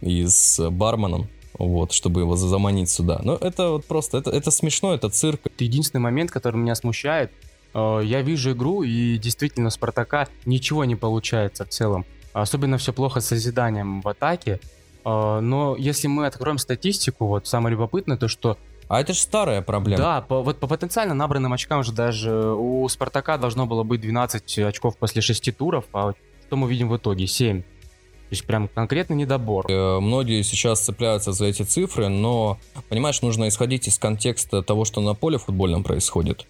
[0.00, 3.20] и с барменом, вот, чтобы его заманить сюда.
[3.24, 5.40] Но это вот просто, это, это смешно, это цирк.
[5.44, 7.32] Это единственный момент, который меня смущает.
[7.74, 12.06] Э, я вижу игру, и действительно Спартака ничего не получается в целом.
[12.32, 14.60] Особенно все плохо с созиданием в атаке.
[15.04, 18.58] А, но если мы откроем статистику, вот самое любопытное, то что
[18.90, 20.02] а это же старая проблема.
[20.02, 24.58] Да, по, вот по потенциально набранным очкам же даже у Спартака должно было быть 12
[24.58, 26.12] очков после 6 туров, а
[26.46, 27.28] что мы видим в итоге?
[27.28, 27.62] 7.
[27.62, 27.66] То
[28.32, 29.70] есть прям конкретно недобор.
[29.70, 32.58] Э, многие сейчас цепляются за эти цифры, но,
[32.88, 36.46] понимаешь, нужно исходить из контекста того, что на поле футбольном происходит.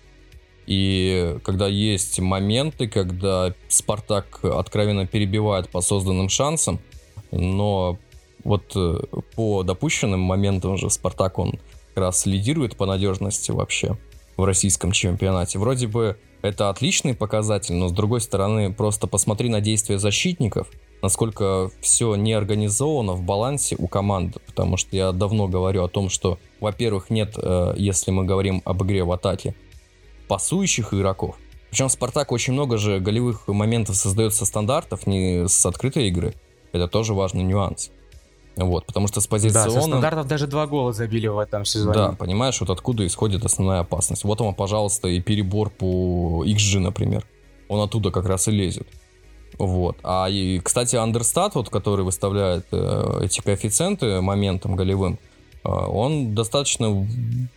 [0.67, 6.81] И когда есть моменты, когда Спартак откровенно перебивает по созданным шансам,
[7.33, 7.99] но
[8.45, 8.99] вот э,
[9.35, 11.53] по допущенным моментам же Спартак, он
[11.95, 13.97] как раз лидирует по надежности вообще
[14.37, 15.59] в российском чемпионате.
[15.59, 20.69] Вроде бы это отличный показатель, но с другой стороны, просто посмотри на действия защитников,
[21.03, 24.39] насколько все не организовано в балансе у команды.
[24.47, 28.83] Потому что я давно говорю о том, что, во-первых, нет, э, если мы говорим об
[28.83, 29.55] игре в атаке,
[30.29, 31.37] пасующих игроков.
[31.71, 36.35] Причем Спартак очень много же голевых моментов создает со стандартов, не с открытой игры.
[36.73, 37.91] Это тоже важный нюанс.
[38.65, 39.75] Вот, потому что с позиционным...
[39.75, 41.95] Да, со стандартов даже два гола забили в этом сезоне.
[41.95, 44.25] Да, понимаешь, вот откуда исходит основная опасность.
[44.25, 47.27] Вот вам, пожалуйста, и перебор по XG, например.
[47.69, 48.87] Он оттуда как раз и лезет.
[49.59, 49.97] Вот.
[50.03, 55.19] А и, кстати, Андерстат, вот, который выставляет э, эти коэффициенты моментом голевым,
[55.65, 57.09] э, он достаточно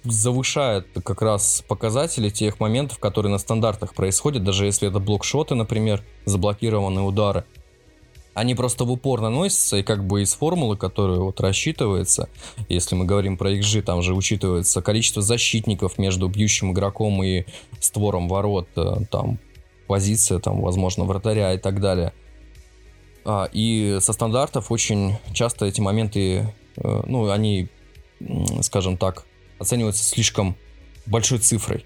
[0.03, 6.01] завышает как раз показатели тех моментов, которые на стандартах происходят, даже если это блокшоты, например,
[6.25, 7.45] заблокированные удары
[8.33, 12.29] они просто в упор наносятся, и как бы из формулы, которая вот рассчитывается,
[12.67, 17.45] если мы говорим про XG, там же учитывается количество защитников между бьющим игроком и
[17.79, 19.39] створом ворот, э, там
[19.87, 22.13] позиция, там, возможно, вратаря и так далее.
[23.25, 27.69] А, и со стандартов очень часто эти моменты, э, ну, они,
[28.61, 29.25] скажем так,
[29.59, 30.55] оцениваются слишком
[31.05, 31.85] большой цифрой.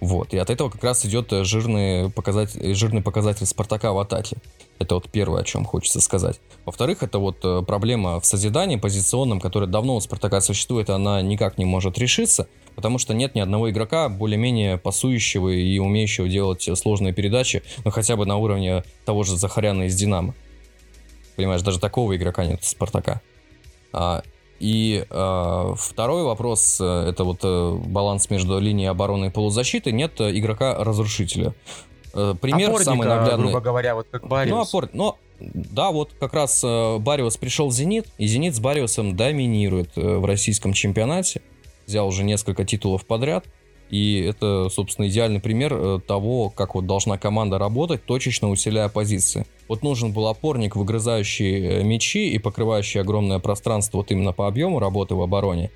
[0.00, 4.38] Вот, и от этого как раз идет жирный показатель, жирный показатель Спартака в атаке.
[4.78, 6.40] Это вот первое, о чем хочется сказать.
[6.64, 11.58] Во-вторых, это вот э, проблема в созидании позиционном, которая давно у Спартака существует, она никак
[11.58, 17.12] не может решиться, потому что нет ни одного игрока более-менее пасующего и умеющего делать сложные
[17.12, 20.34] передачи, ну хотя бы на уровне того же Захаряна из Динамо.
[21.36, 23.20] Понимаешь, даже такого игрока нет у Спартака.
[23.92, 24.22] А,
[24.62, 29.90] и э, второй вопрос, э, это вот э, баланс между линией обороны и полузащиты.
[29.90, 31.52] Нет игрока-разрушителя.
[32.14, 33.44] Э, пример Опорника, самый наглядный.
[33.44, 34.54] грубо говоря, вот как Бариус.
[34.54, 34.90] Ну, опор...
[34.92, 39.90] Но, да, вот как раз э, Бариус пришел в «Зенит», и «Зенит» с Бариусом доминирует
[39.96, 41.42] э, в российском чемпионате.
[41.86, 43.44] Взял уже несколько титулов подряд.
[43.90, 49.44] И это, собственно, идеальный пример того, как вот должна команда работать, точечно усиляя позиции.
[49.68, 55.14] Вот нужен был опорник, выгрызающий мячи и покрывающий огромное пространство вот именно по объему работы
[55.14, 55.70] в обороне.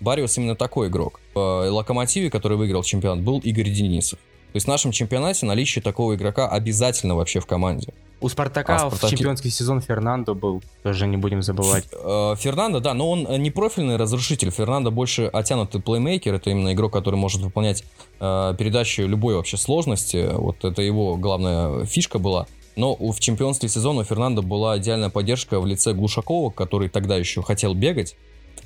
[0.00, 1.20] Бариус именно такой игрок.
[1.32, 4.18] В «Локомотиве», который выиграл чемпионат, был Игорь Денисов.
[4.52, 7.92] То есть в нашем чемпионате наличие такого игрока обязательно вообще в команде.
[8.20, 9.16] У Спартака а в Спартаке...
[9.16, 11.86] чемпионский сезон Фернандо был, тоже не будем забывать.
[11.92, 14.50] Э, Фернандо, да, но он не профильный разрушитель.
[14.50, 16.34] Фернандо больше оттянутый плеймейкер.
[16.34, 17.84] Это именно игрок, который может выполнять
[18.18, 20.28] э, передачу любой вообще сложности.
[20.32, 22.46] Вот это его главная фишка была.
[22.76, 27.42] Но в чемпионстве сезона у Фернандо была идеальная поддержка в лице Глушакова, который тогда еще
[27.42, 28.16] хотел бегать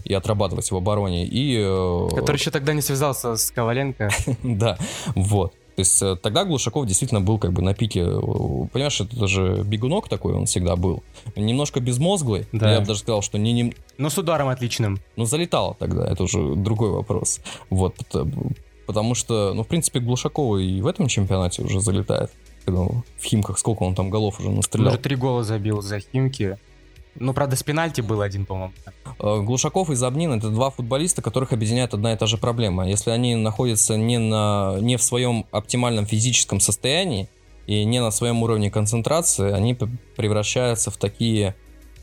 [0.04, 1.26] и отрабатывать в обороне.
[1.26, 4.10] И, э, который еще тогда не связался с Коваленко.
[4.42, 4.78] Да,
[5.14, 5.54] вот.
[5.76, 8.00] То есть э, тогда Глушаков действительно был как бы на пике.
[8.00, 8.20] Э,
[8.72, 11.02] понимаешь, это даже бегунок такой он всегда был.
[11.34, 12.46] Немножко безмозглый.
[12.52, 12.72] Да.
[12.72, 13.52] Я бы даже сказал, что не...
[13.52, 13.74] не...
[13.98, 15.00] Но с ударом отличным.
[15.16, 17.40] Ну, залетало тогда, это уже другой вопрос.
[17.70, 17.96] Вот,
[18.86, 22.30] потому что, ну, в принципе, Глушакова и в этом чемпионате уже залетает.
[22.66, 24.88] В Химках сколько он там голов уже настрелял?
[24.88, 26.56] Он уже три гола забил за Химки.
[27.16, 28.72] Ну, правда, с пенальти был один, по-моему.
[29.20, 32.88] Э, Глушаков и Забнин это два футболиста, которых объединяет одна и та же проблема.
[32.88, 37.28] Если они находятся не, на, не в своем оптимальном физическом состоянии
[37.66, 39.78] и не на своем уровне концентрации, они
[40.16, 41.54] превращаются в такие,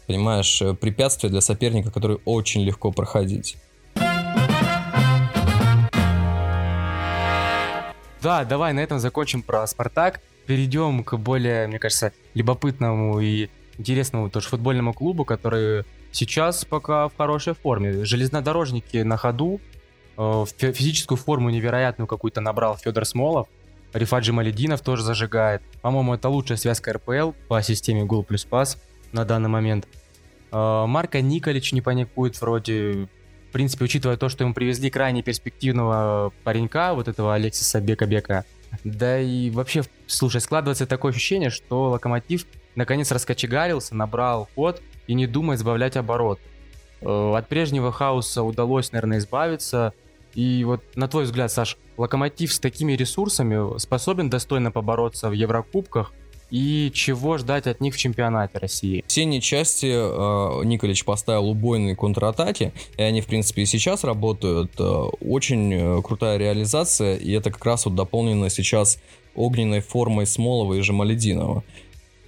[0.08, 3.58] понимаешь, э, препятствия для соперника, которые очень легко проходить.
[8.22, 10.22] Да, давай на этом закончим про Спартак.
[10.46, 13.50] Перейдем к более, мне кажется, любопытному и
[13.82, 18.06] интересному тоже футбольному клубу, который сейчас пока в хорошей форме.
[18.06, 19.60] Железнодорожники на ходу,
[20.18, 23.48] э, физическую форму невероятную какую-то набрал Федор Смолов,
[23.94, 25.62] Рифаджи Малединов тоже зажигает.
[25.82, 28.78] По-моему, это лучшая связка РПЛ по системе гол плюс пас
[29.12, 29.88] на данный момент.
[30.52, 33.08] Э, Марка Николич не паникует вроде.
[33.50, 38.46] В принципе, учитывая то, что ему привезли крайне перспективного паренька, вот этого Алексиса Бека-Бека,
[38.86, 45.28] да и вообще, слушай, складывается такое ощущение, что Локомотив наконец раскочегарился, набрал ход и не
[45.28, 46.40] думает сбавлять оборот.
[47.02, 49.94] Э, от прежнего хаоса удалось, наверное, избавиться.
[50.34, 56.14] И вот на твой взгляд, Саш, Локомотив с такими ресурсами способен достойно побороться в Еврокубках
[56.52, 59.04] и чего ждать от них в чемпионате России?
[59.08, 64.72] В синей части э, Николич поставил убойные контратаки, и они, в принципе, и сейчас работают.
[64.78, 64.84] Э,
[65.22, 69.00] очень э, крутая реализация, и это как раз вот дополнено сейчас
[69.34, 71.64] огненной формой Смолова и Жамалединова.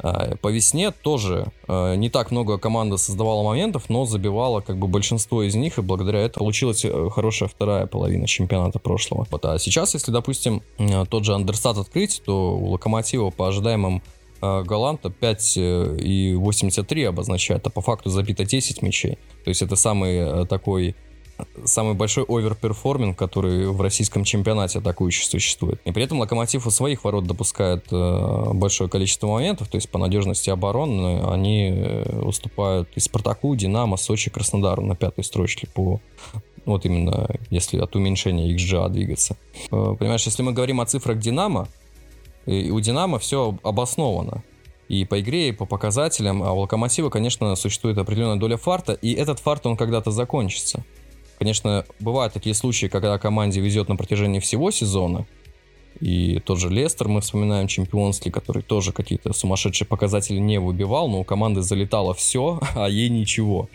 [0.04, 4.88] А, по весне тоже а, не так много команда создавала моментов, но забивала как бы
[4.88, 9.26] большинство из них, и благодаря этому получилась э, хорошая вторая половина чемпионата прошлого.
[9.32, 14.02] Вот, а сейчас, если, допустим, э, тот же Андерстат открыть, то у Локомотива по ожидаемым
[14.42, 19.18] э, Галанта 5 и 83 обозначает, а по факту забито 10 мячей.
[19.46, 20.96] То есть это самый такой
[21.66, 25.82] самый большой overperforming, который в российском чемпионате атакующий существует.
[25.86, 29.98] И при этом Локомотив у своих ворот допускает э, большое количество моментов, то есть по
[29.98, 36.00] надежности обороны они э, уступают и Спартаку, Динамо, Сочи, Краснодару на пятой строчке по
[36.66, 39.36] вот именно если от уменьшения XGA двигаться.
[39.72, 41.68] Э, понимаешь, если мы говорим о цифрах Динамо,
[42.46, 44.44] и у Динамо все обосновано
[44.90, 49.14] и по игре, и по показателям, а у Локомотива, конечно, существует определенная доля фарта, и
[49.14, 50.84] этот фарт, он когда-то закончится.
[51.40, 55.26] Конечно, бывают такие случаи, когда команде везет на протяжении всего сезона.
[56.00, 61.22] И тот же Лестер, мы вспоминаем чемпионский, который тоже какие-то сумасшедшие показатели не выбивал, но
[61.22, 63.70] у команды залетало все, а ей ничего.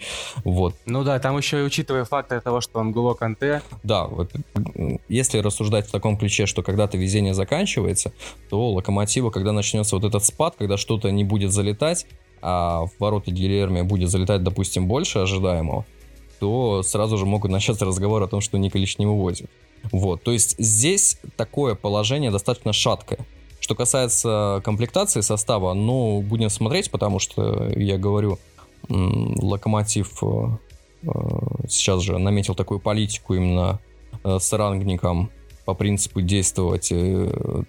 [0.45, 0.75] Вот.
[0.85, 3.63] Ну да, там еще и учитывая факты того, что он Англо Канте.
[3.83, 4.31] Да, вот,
[5.09, 8.13] если рассуждать в таком ключе, что когда-то везение заканчивается,
[8.51, 12.07] то Локомотива, когда начнется вот этот спад, когда что-то не будет залетать,
[12.41, 15.85] а в ворота Гильерми будет залетать, допустим, больше ожидаемого,
[16.39, 19.51] то сразу же могут начаться разговор о том, что Николич не вывозит.
[19.93, 23.21] Вот, то есть здесь такое положение достаточно шаткое.
[23.61, 28.39] Что касается комплектации состава, ну, будем смотреть, потому что, я говорю,
[28.89, 30.49] Локомотив э,
[31.03, 31.09] э,
[31.69, 33.81] сейчас же наметил такую политику именно
[34.25, 35.31] э, с рангником
[35.65, 36.91] по принципу действовать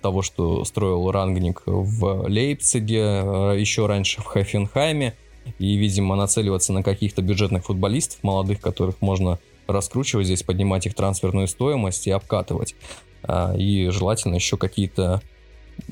[0.01, 5.15] того, что строил рангник в Лейпциге, еще раньше в Хайфенхайме
[5.57, 11.47] и, видимо, нацеливаться на каких-то бюджетных футболистов молодых, которых можно раскручивать здесь, поднимать их трансферную
[11.47, 12.75] стоимость и обкатывать.
[13.23, 15.21] А, и желательно еще какие-то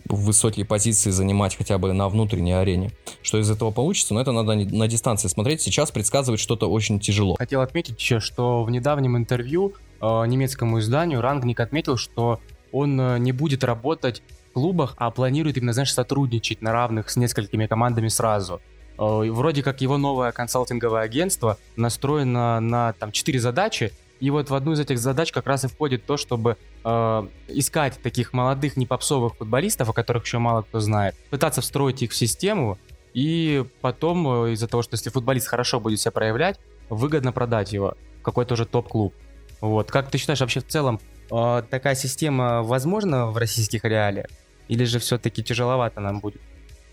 [0.06, 2.92] высокие позиции занимать хотя бы на внутренней арене.
[3.22, 5.62] Что из этого получится, но это надо на дистанции смотреть.
[5.62, 7.36] Сейчас предсказывать что-то очень тяжело.
[7.36, 12.42] Хотел отметить еще, что в недавнем интервью э, немецкому изданию Рангник отметил, что
[12.72, 14.22] он э, не будет работать
[14.58, 18.60] клубах, а планирует именно, знаешь, сотрудничать на равных с несколькими командами сразу.
[18.98, 24.56] Э, вроде как его новое консалтинговое агентство настроено на там четыре задачи, и вот в
[24.56, 29.36] одну из этих задач как раз и входит то, чтобы э, искать таких молодых непопсовых
[29.36, 32.78] футболистов, о которых еще мало кто знает, пытаться встроить их в систему,
[33.14, 37.96] и потом э, из-за того, что если футболист хорошо будет себя проявлять, выгодно продать его
[38.20, 39.14] в какой-то уже топ-клуб.
[39.62, 39.92] Вот.
[39.92, 41.00] Как ты считаешь, вообще в целом
[41.32, 44.28] э, такая система возможна в российских реалиях?
[44.68, 46.42] Или же все-таки тяжеловато нам будет?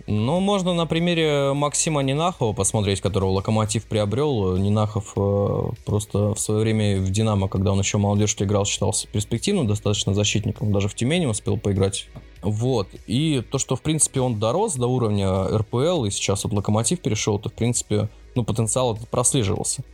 [0.07, 4.59] Ну, можно на примере Максима Нинахова посмотреть, которого Локомотив приобрел.
[4.59, 9.67] Нинахов э, просто в свое время в Динамо, когда он еще молодежь играл, считался перспективным
[9.67, 10.73] достаточно защитником.
[10.73, 12.09] Даже в Тюмени успел поиграть.
[12.43, 12.89] Вот.
[13.07, 17.39] И то, что, в принципе, он дорос до уровня РПЛ, и сейчас вот Локомотив перешел,
[17.39, 19.85] то, в принципе, ну, потенциал этот прослеживался.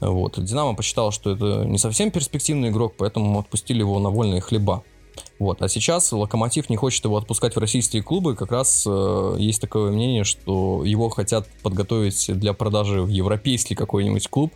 [0.00, 0.42] Вот.
[0.42, 4.82] Динамо посчитал, что это не совсем перспективный игрок, поэтому отпустили его на вольные хлеба.
[5.38, 5.62] Вот.
[5.62, 8.36] А сейчас Локомотив не хочет его отпускать в российские клубы.
[8.36, 14.28] Как раз э, есть такое мнение, что его хотят подготовить для продажи в европейский какой-нибудь
[14.28, 14.52] клуб.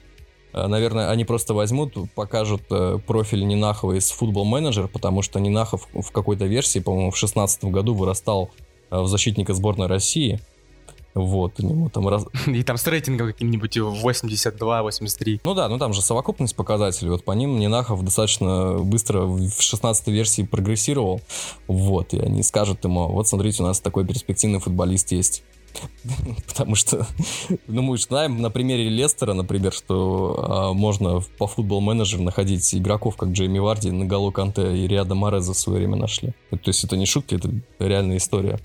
[0.52, 5.88] Э, наверное, они просто возьмут, покажут э, профиль Нинахова из футбол менеджер, потому что Нинахов
[5.92, 8.50] в какой-то версии, по-моему, в 2016 году вырастал
[8.90, 10.40] э, в защитника сборной России.
[11.16, 12.26] Вот, у него там раз...
[12.46, 15.40] И там с рейтингом каким-нибудь 82-83.
[15.44, 17.10] Ну да, ну там же совокупность показателей.
[17.10, 21.22] Вот по ним Нинахов достаточно быстро в 16 версии прогрессировал.
[21.68, 25.42] Вот, и они скажут ему, вот смотрите, у нас такой перспективный футболист есть.
[26.48, 27.06] Потому что,
[27.66, 33.30] ну, мы знаем на примере Лестера, например, что а, можно по футбол-менеджеру находить игроков, как
[33.30, 36.34] Джейми Варди, на Наголо Канте и Риада Мореза в свое время нашли.
[36.50, 38.58] То есть это не шутки, это реальная история.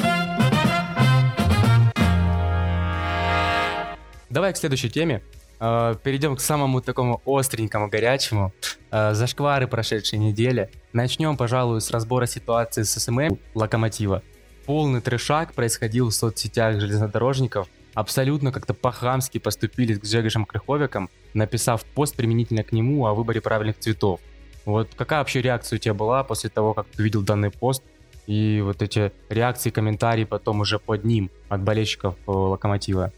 [4.32, 5.21] Давай к следующей теме.
[5.59, 8.53] Э, перейдем к самому такому остренькому, горячему.
[8.89, 10.69] Э, зашквары прошедшей недели.
[10.93, 14.23] Начнем, пожалуй, с разбора ситуации с СММ Локомотива.
[14.65, 17.67] Полный трешак происходил в соцсетях железнодорожников.
[17.93, 23.79] Абсолютно как-то по-хамски поступили с Гжегошем Крыховяком, написав пост применительно к нему о выборе правильных
[23.79, 24.21] цветов.
[24.63, 27.84] Вот какая вообще реакция у тебя была после того, как ты увидел данный пост?
[28.27, 33.11] И вот эти реакции, комментарии потом уже под ним от болельщиков э, Локомотива?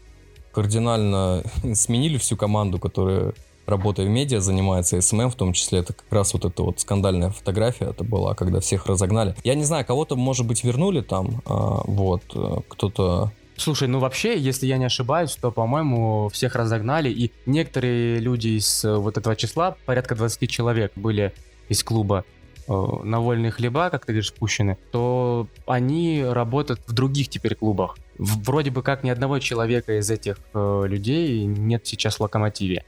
[0.54, 1.42] Кардинально
[1.74, 3.34] сменили всю команду, которая
[3.66, 7.30] работой в медиа занимается, СММ в том числе, это как раз вот эта вот скандальная
[7.30, 9.34] фотография, это была, когда всех разогнали.
[9.42, 14.36] Я не знаю, кого-то, может быть, вернули там, а, вот, э, кто-то Слушай, ну вообще,
[14.36, 19.36] если я не ошибаюсь, то, по-моему, всех разогнали, и некоторые люди из э, вот этого
[19.36, 21.32] числа, порядка 20 человек были
[21.68, 22.24] из клуба,
[22.68, 27.96] на вольные хлеба, как ты говоришь, пущены, то они работают в других теперь клубах.
[28.18, 32.84] Вроде бы как ни одного человека из этих э, людей нет сейчас в локомотиве.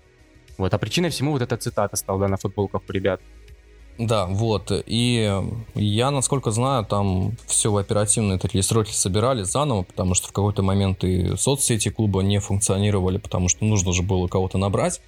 [0.59, 3.21] Вот, а причиной всему вот эта цитата стала да, на футболках у ребят.
[3.99, 4.71] Да, вот.
[4.87, 5.43] И
[5.75, 10.63] я, насколько знаю, там все в оперативные такие сроки собирали заново, потому что в какой-то
[10.63, 15.01] момент и соцсети клуба не функционировали, потому что нужно же было кого-то набрать.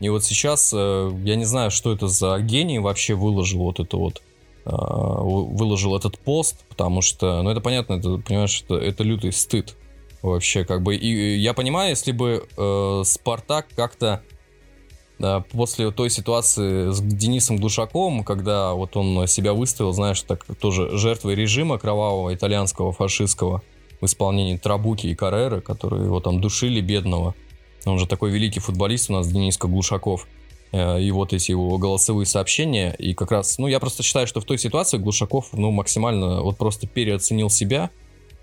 [0.00, 3.96] И вот сейчас э, я не знаю, что это за гений вообще выложил вот это
[3.96, 4.22] вот
[4.64, 9.76] э, выложил этот пост, потому что, ну это понятно, это, понимаешь, это, это лютый стыд
[10.22, 10.94] вообще как бы.
[10.94, 14.22] И я понимаю, если бы э, Спартак как-то
[15.18, 20.96] да, после той ситуации с Денисом Глушаковым, когда вот он себя выставил, знаешь, так тоже
[20.96, 23.62] жертвой режима кровавого итальянского фашистского
[24.00, 27.34] в исполнении Трабуки и Карреры, которые его там душили бедного.
[27.84, 30.26] Он же такой великий футболист у нас, Дениска Глушаков.
[30.72, 32.94] Э, и вот эти его голосовые сообщения.
[32.98, 36.58] И как раз, ну, я просто считаю, что в той ситуации Глушаков, ну, максимально вот
[36.58, 37.90] просто переоценил себя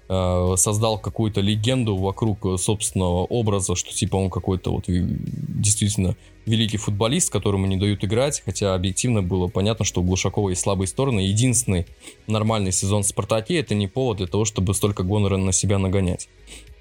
[0.08, 6.16] Э, создал какую-то легенду вокруг э, собственного образа, что типа он какой-то вот действительно
[6.46, 10.88] великий футболист, которому не дают играть, хотя объективно было понятно, что у Глушакова есть слабые
[10.88, 11.22] стороны.
[11.22, 11.88] Единственный
[12.28, 16.30] нормальный сезон в Спартаке это не повод для того, чтобы столько гонора на себя нагонять.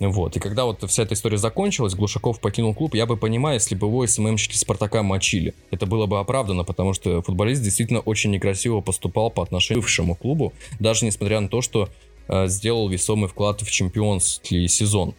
[0.00, 0.36] Вот.
[0.36, 3.86] И когда вот вся эта история закончилась, Глушаков покинул клуб, я бы понимаю, если бы
[3.86, 5.54] его СММщики Спартака мочили.
[5.70, 10.14] Это было бы оправдано, потому что футболист действительно очень некрасиво поступал по отношению к бывшему
[10.16, 11.88] клубу, даже несмотря на то, что
[12.28, 15.14] Э, сделал весомый вклад в чемпионский сезон.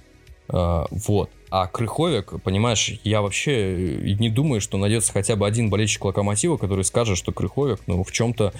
[0.49, 1.29] Э, вот.
[1.51, 6.83] А Крыховик, понимаешь, я вообще не думаю, что найдется хотя бы один болельщик Локомотива, который
[6.83, 8.53] скажет, что Крыховик, ну, в чем-то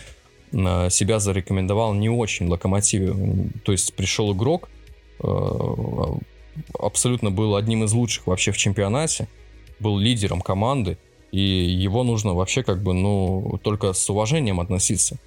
[0.51, 3.15] э, себя зарекомендовал не очень Локомотиве.
[3.63, 4.69] То есть пришел игрок,
[6.77, 9.27] абсолютно был одним из лучших вообще в чемпионате,
[9.79, 10.97] был лидером команды,
[11.31, 15.17] и его нужно вообще как бы, ну, только с уважением относиться.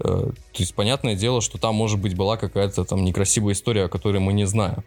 [0.00, 3.88] Э, то есть, понятное дело, что там, может быть, была какая-то там некрасивая история, о
[3.88, 4.82] которой мы не знаем.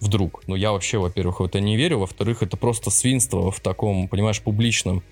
[0.00, 0.42] Вдруг.
[0.46, 1.98] Но я вообще, во-первых, в это не верю.
[1.98, 5.02] Во-вторых, это просто свинство в таком, понимаешь, публичном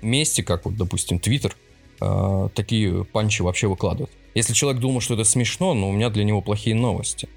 [0.00, 1.54] месте, как вот, допустим, Твиттер,
[2.00, 4.10] э, такие панчи вообще выкладывают.
[4.34, 7.28] Если человек думал, что это смешно, но у меня для него плохие новости.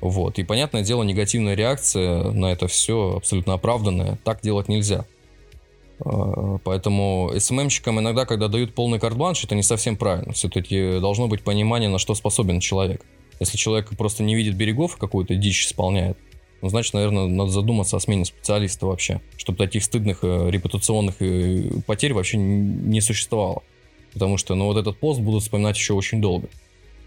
[0.00, 0.38] Вот.
[0.38, 4.18] И, понятное дело, негативная реакция на это все абсолютно оправданная.
[4.24, 5.04] Так делать нельзя.
[6.04, 10.32] А, поэтому СММщикам иногда, когда дают полный карт-бланш, это не совсем правильно.
[10.32, 13.04] Все-таки должно быть понимание, на что способен человек.
[13.40, 16.18] Если человек просто не видит берегов, какую-то дичь исполняет,
[16.62, 21.70] ну, значит, наверное, надо задуматься о смене специалиста вообще, чтобы таких стыдных э, репутационных э,
[21.86, 23.62] потерь вообще не существовало.
[24.12, 26.48] потому что, ну, вот этот пост будут вспоминать еще очень долго.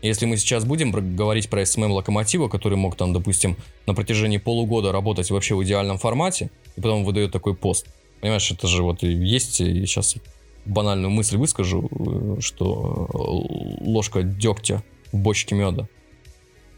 [0.04, 3.56] Если мы сейчас будем говорить про SMM Локомотива, который мог там, допустим,
[3.88, 7.88] на протяжении полугода работать вообще в идеальном формате, и потом выдает такой пост,
[8.20, 10.18] понимаешь, это же вот есть, и сейчас
[10.66, 14.84] банальную мысль выскажу, э, что ложка дегтя
[15.14, 15.88] в бочке меда.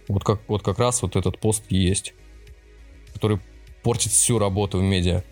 [0.07, 2.13] Вот как, вот как раз вот этот пост есть,
[3.15, 3.39] который
[3.81, 5.23] портит всю работу в медиа.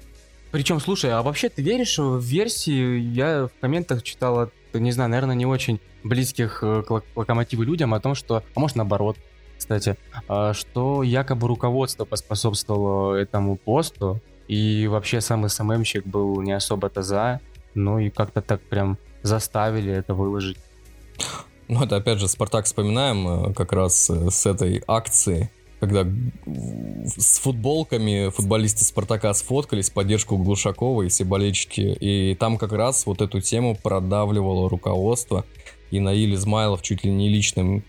[0.52, 3.00] Причем, слушай, а вообще ты веришь в версии?
[3.00, 7.94] Я в комментах читал от, не знаю, наверное, не очень близких э, к локомотиву людям
[7.94, 9.18] о том, что, а может наоборот,
[9.58, 9.98] кстати,
[10.28, 17.40] а, что якобы руководство поспособствовало этому посту, и вообще сам СММщик был не особо-то за,
[17.74, 20.58] ну и как-то так прям заставили это выложить.
[21.70, 25.50] Ну, это опять же, Спартак вспоминаем э, как раз э, с этой акции,
[25.80, 26.06] когда
[26.46, 31.82] с футболками футболисты Спартака сфоткались в поддержку Глушакова и все болельщики.
[32.00, 35.46] И там как раз вот эту тему продавливало руководство.
[35.94, 37.84] И Наиль Измайлов чуть ли не личным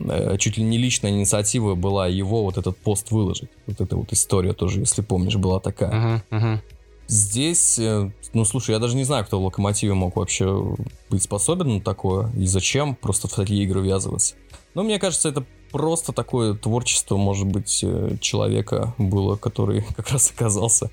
[0.00, 3.48] э, чуть ли не личная инициатива была его вот этот пост выложить.
[3.66, 5.90] Вот эта вот история тоже, если помнишь, была такая.
[5.90, 6.58] Uh-huh, uh-huh.
[7.06, 10.76] Здесь, э, ну слушай, я даже не знаю, кто в Локомотиве мог вообще
[11.08, 14.34] быть способен на такое и зачем просто в такие игры ввязываться.
[14.74, 20.30] Но мне кажется, это просто такое творчество, может быть, э, человека было, который как раз
[20.30, 20.90] оказался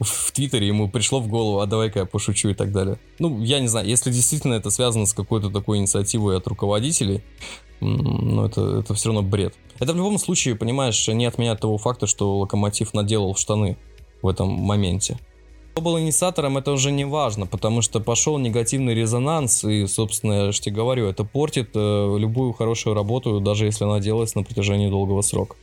[0.00, 2.98] в Твиттере, ему пришло в голову, а давай-ка я пошучу и так далее.
[3.18, 7.22] Ну, я не знаю, если действительно это связано с какой-то такой инициативой от руководителей,
[7.80, 9.54] ну, это, это все равно бред.
[9.78, 13.76] Это в любом случае, понимаешь, не отменяет того факта, что Локомотив наделал штаны
[14.22, 15.18] в этом моменте.
[15.72, 20.52] Кто был инициатором, это уже не важно, потому что пошел негативный резонанс, и, собственно, я
[20.52, 24.88] же тебе говорю, это портит э, любую хорошую работу, даже если она делается на протяжении
[24.88, 25.56] долгого срока.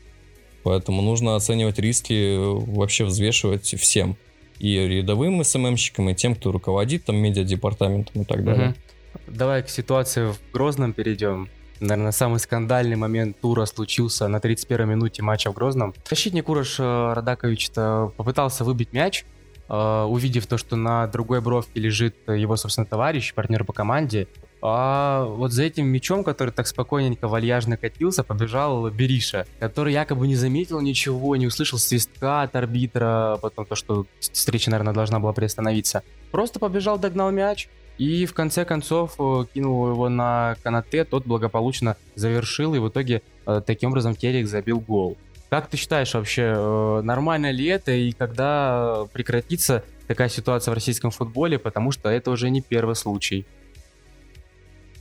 [0.64, 4.16] Поэтому нужно оценивать риски, э, вообще взвешивать всем.
[4.60, 8.70] И рядовым СММщикам, и тем, кто руководит там медиадепартаментом и так далее.
[8.70, 9.36] Угу.
[9.36, 11.50] Давай к ситуации в Грозном перейдем.
[11.80, 15.94] Наверное, самый скандальный момент тура случился на 31-й минуте матча в Грозном.
[16.10, 19.26] Защитник Урош э, Радакович попытался выбить мяч,
[19.70, 24.28] Э, увидев то, что на другой бровке лежит его, собственно, товарищ, партнер по команде,
[24.66, 30.38] а вот за этим мячом, который так спокойненько, вальяжно катился, побежал Бериша, который якобы не
[30.38, 36.02] заметил ничего, не услышал свистка от арбитра, потом то, что встреча, наверное, должна была приостановиться.
[36.32, 41.98] Просто побежал, догнал мяч, и в конце концов э, кинул его на канате, тот благополучно
[42.16, 45.18] завершил, и в итоге э, таким образом Терек забил гол.
[45.50, 51.12] Как ты считаешь вообще, э, нормально ли это и когда прекратится такая ситуация в российском
[51.12, 53.46] футболе, потому что это уже не первый случай?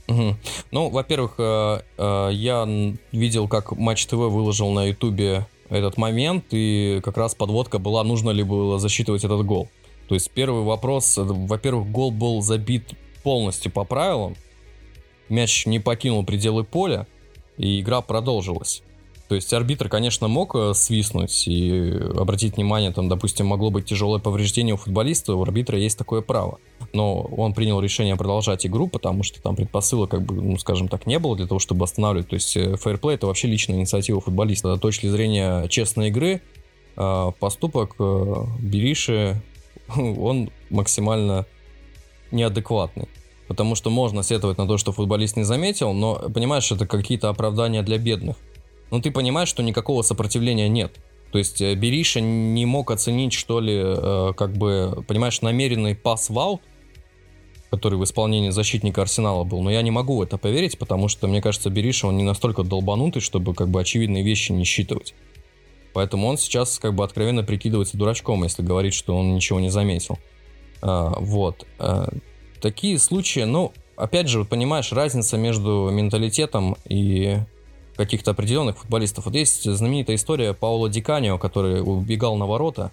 [0.07, 0.35] Угу.
[0.71, 2.67] Ну, во-первых, э, э, я
[3.11, 8.31] видел, как Матч ТВ выложил на Ютубе этот момент, и как раз подводка была, нужно
[8.31, 9.69] ли было засчитывать этот гол.
[10.07, 12.93] То есть первый вопрос, во-первых, гол был забит
[13.23, 14.35] полностью по правилам,
[15.29, 17.07] мяч не покинул пределы поля,
[17.57, 18.83] и игра продолжилась.
[19.33, 24.19] То есть арбитр, конечно, мог э, свистнуть и обратить внимание, там, допустим, могло быть тяжелое
[24.19, 26.59] повреждение у футболиста, у арбитра есть такое право.
[26.93, 31.07] Но он принял решение продолжать игру, потому что там предпосылок, как бы, ну, скажем так,
[31.07, 32.29] не было для того, чтобы останавливать.
[32.29, 34.75] То есть фейерплей это вообще личная инициатива футболиста.
[34.75, 36.43] С точки зрения честной игры,
[36.95, 39.41] э, поступок э, Бериши,
[39.97, 41.47] он максимально
[42.29, 43.07] неадекватный.
[43.47, 47.81] Потому что можно сетовать на то, что футболист не заметил, но, понимаешь, это какие-то оправдания
[47.81, 48.35] для бедных
[48.93, 50.93] но ты понимаешь, что никакого сопротивления нет.
[51.31, 56.29] То есть э, Бериша не мог оценить, что ли, э, как бы, понимаешь, намеренный пас
[56.29, 56.61] в аут,
[57.71, 59.63] который в исполнении защитника Арсенала был.
[59.63, 62.61] Но я не могу в это поверить, потому что, мне кажется, Бериша, он не настолько
[62.61, 65.15] долбанутый, чтобы как бы очевидные вещи не считывать.
[65.93, 70.19] Поэтому он сейчас как бы откровенно прикидывается дурачком, если говорит, что он ничего не заметил.
[70.83, 71.65] А, вот.
[71.79, 72.09] А,
[72.61, 77.39] такие случаи, ну, опять же, вот понимаешь, разница между менталитетом и
[77.95, 79.25] каких-то определенных футболистов.
[79.25, 82.91] Вот есть знаменитая история Паула Диканио, который убегал на ворота,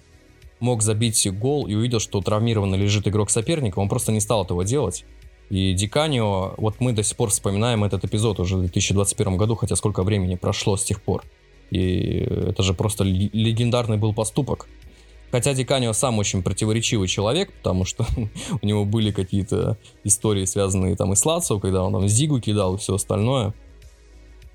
[0.61, 4.65] мог забить гол и увидел, что травмированно лежит игрок соперника, он просто не стал этого
[4.65, 5.05] делать.
[5.49, 9.75] И Диканио, вот мы до сих пор вспоминаем этот эпизод уже в 2021 году, хотя
[9.75, 11.25] сколько времени прошло с тех пор.
[11.71, 14.69] И это же просто легендарный был поступок.
[15.33, 18.07] Хотя Диканио сам очень противоречивый человек, потому что
[18.63, 22.77] у него были какие-то истории, связанные там и с Лацио, когда он там Зигу кидал
[22.77, 23.53] и все остальное.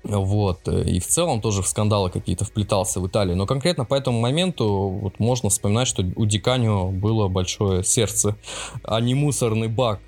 [0.08, 3.34] Вот, э, и в целом тоже в скандалы какие-то вплетался в Италии.
[3.34, 8.36] Но конкретно по этому моменту вот можно вспоминать, что у Диканио было большое сердце,
[8.84, 10.00] а не мусорный бак,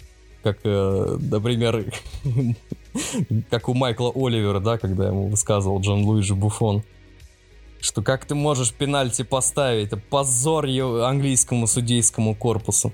[0.43, 1.93] как, э, например,
[3.51, 6.85] как у Майкла Оливера, да, когда ему высказывал Джон Луиджи Буфон,
[7.81, 12.93] что как ты можешь пенальти поставить, это позор английскому судейскому корпусу.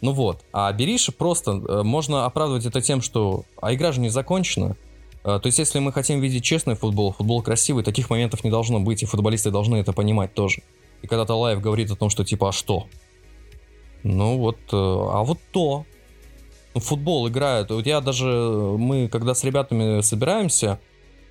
[0.00, 0.40] Ну вот.
[0.52, 4.76] А Бериша просто э, можно оправдывать это тем, что а игра же не закончена.
[5.24, 8.80] Э, то есть, если мы хотим видеть честный футбол, футбол красивый, таких моментов не должно
[8.80, 10.62] быть, и футболисты должны это понимать тоже.
[11.02, 12.86] И когда Талаев говорит о том, что типа, а что?
[14.02, 15.84] Ну вот, э, а вот то.
[16.74, 17.70] Ну, футбол играют.
[17.70, 20.78] Вот я даже, мы когда с ребятами собираемся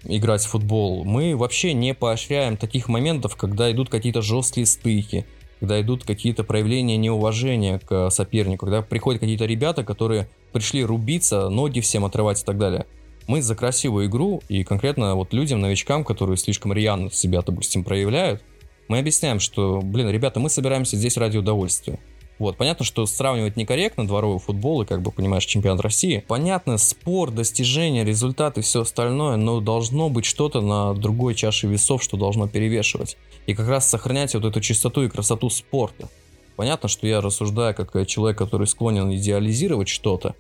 [0.04, 5.26] играть в футбол, мы вообще не поощряем таких моментов, когда идут какие-то жесткие стыки,
[5.60, 11.80] когда идут какие-то проявления неуважения к сопернику, когда приходят какие-то ребята, которые пришли рубиться, ноги
[11.80, 12.86] всем отрывать и так далее.
[13.30, 18.42] Мы за красивую игру и конкретно вот людям, новичкам, которые слишком рьяно себя, допустим, проявляют,
[18.88, 22.00] мы объясняем, что, блин, ребята, мы собираемся здесь ради удовольствия.
[22.40, 26.26] Вот, понятно, что сравнивать некорректно дворовый футбол и, как бы, понимаешь, чемпионат России.
[26.28, 32.18] Понятно, спор, достижения, результаты, все остальное, но должно быть что-то на другой чаше весов, что
[32.18, 33.16] должно перевешивать.
[33.46, 36.10] И как раз сохранять вот эту чистоту и красоту спорта.
[36.56, 40.34] Понятно, что я рассуждаю как человек, который склонен идеализировать что-то,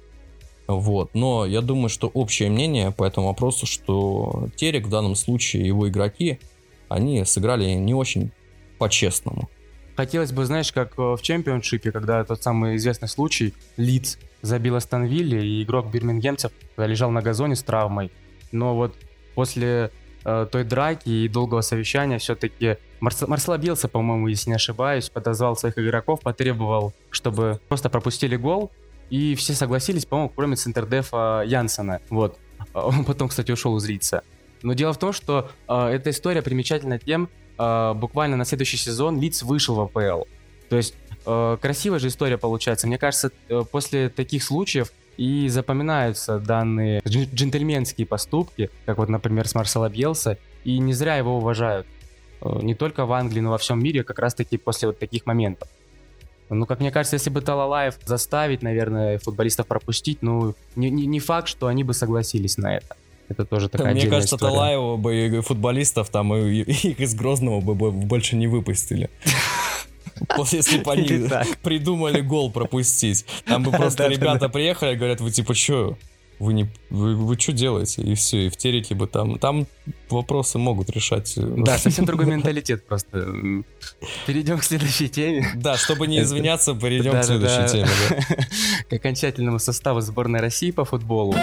[0.69, 1.15] вот.
[1.15, 5.89] Но я думаю, что общее мнение по этому вопросу, что Терек в данном случае, его
[5.89, 6.39] игроки,
[6.89, 8.31] они сыграли не очень
[8.77, 9.49] по-честному.
[9.97, 15.43] Хотелось бы, знаешь, как э, в чемпионшипе, когда тот самый известный случай, Лидс забил Астонвилле,
[15.43, 18.11] и игрок бирмингемцев лежал на газоне с травмой.
[18.51, 18.95] Но вот
[19.33, 19.89] после
[20.23, 23.27] э, той драки и долгого совещания все-таки Марс...
[23.27, 28.71] Марсел Билса, по-моему, если не ошибаюсь, подозвал своих игроков, потребовал, чтобы просто пропустили гол,
[29.09, 32.01] и все согласились, по-моему, кроме центрдефа Янсена.
[32.09, 32.37] Вот.
[32.73, 34.23] Он потом, кстати, ушел из лица.
[34.61, 39.19] Но дело в том, что э, эта история примечательна тем, э, буквально на следующий сезон
[39.19, 40.23] Лиц вышел в АПЛ.
[40.69, 40.95] То есть
[41.25, 42.87] э, красивая же история получается.
[42.87, 49.55] Мне кажется, э, после таких случаев и запоминаются данные джентльменские поступки, как вот, например, с
[49.55, 51.87] Марсела Бьелса, и не зря его уважают.
[52.41, 55.69] Э, не только в Англии, но во всем мире, как раз-таки после вот таких моментов.
[56.49, 61.19] Ну, как мне кажется, если бы Талалаев заставить, наверное, футболистов пропустить, ну, не, не, не
[61.19, 62.95] факт, что они бы согласились на это.
[63.29, 64.53] Это тоже такая Мне кажется, история.
[64.53, 69.09] Талаева бы футболистов там и, их из Грозного бы больше не выпустили.
[70.51, 71.29] Если бы они
[71.61, 73.25] придумали гол пропустить.
[73.45, 75.97] Там бы просто ребята приехали и говорят, вы типа, что,
[76.39, 78.01] вы не вы, вы что делаете?
[78.01, 79.37] И все, и в тереке бы там.
[79.37, 79.67] Там
[80.09, 81.33] вопросы могут решать.
[81.37, 83.27] Да, совсем другой менталитет просто.
[84.25, 85.51] Перейдем к следующей теме.
[85.55, 88.25] Да, чтобы не извиняться, перейдем к следующей теме.
[88.89, 91.35] К окончательному составу сборной России по футболу.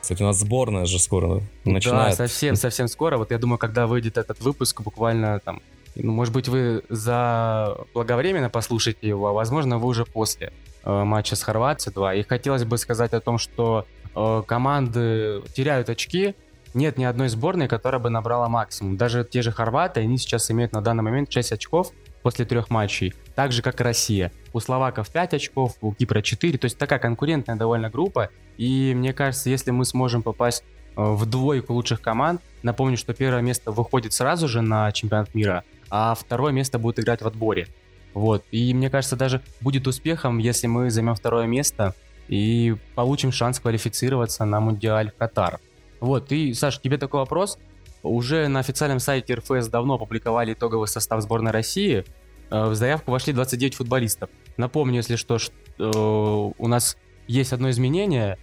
[0.00, 2.18] Кстати, у нас сборная же скоро начинает.
[2.18, 3.16] Да, совсем, совсем скоро.
[3.16, 5.62] Вот я думаю, когда выйдет этот выпуск, буквально там,
[5.94, 10.52] ну, может быть, вы за благовременно послушаете его, а возможно, вы уже после
[10.90, 12.14] матча с Хорватией 2.
[12.14, 16.34] И хотелось бы сказать о том, что э, команды теряют очки,
[16.74, 18.96] нет ни одной сборной, которая бы набрала максимум.
[18.96, 23.14] Даже те же хорваты, они сейчас имеют на данный момент 6 очков после трех матчей,
[23.34, 24.32] так же, как и Россия.
[24.52, 29.12] У словаков 5 очков, у Кипра 4, то есть такая конкурентная довольно группа, и мне
[29.12, 30.64] кажется, если мы сможем попасть
[30.96, 35.64] э, в двойку лучших команд, напомню, что первое место выходит сразу же на чемпионат мира,
[35.90, 37.68] а второе место будет играть в отборе.
[38.14, 41.94] Вот, и мне кажется, даже будет успехом, если мы займем второе место
[42.28, 45.60] и получим шанс квалифицироваться на Мундиаль в Катар.
[46.00, 47.58] Вот, и, Саш, тебе такой вопрос.
[48.02, 52.04] Уже на официальном сайте РФС давно опубликовали итоговый состав сборной России.
[52.50, 54.30] Э, в заявку вошли 29 футболистов.
[54.56, 56.96] Напомню, если что, что э, у нас
[57.26, 58.38] есть одно изменение.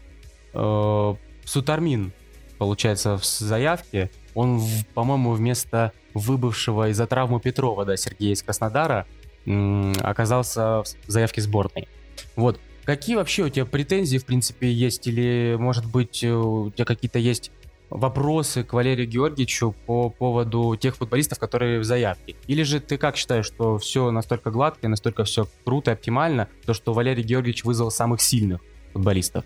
[0.53, 1.15] Э,
[1.45, 2.11] Сутармин,
[2.57, 4.09] получается, в заявке.
[4.33, 4.61] Он,
[4.93, 9.05] по-моему, вместо выбывшего из-за травмы Петрова, да, Сергея из Краснодара,
[9.45, 11.87] оказался в заявке сборной.
[12.35, 12.59] Вот.
[12.83, 15.07] Какие вообще у тебя претензии, в принципе, есть?
[15.07, 17.51] Или, может быть, э, у тебя какие-то есть
[17.91, 22.35] вопросы к Валерию Георгиевичу по поводу тех футболистов, которые в заявке?
[22.47, 26.73] Или же ты как считаешь, что все настолько гладко, настолько все круто и оптимально, то,
[26.73, 28.61] что Валерий Георгиевич вызвал самых сильных
[28.93, 29.45] футболистов?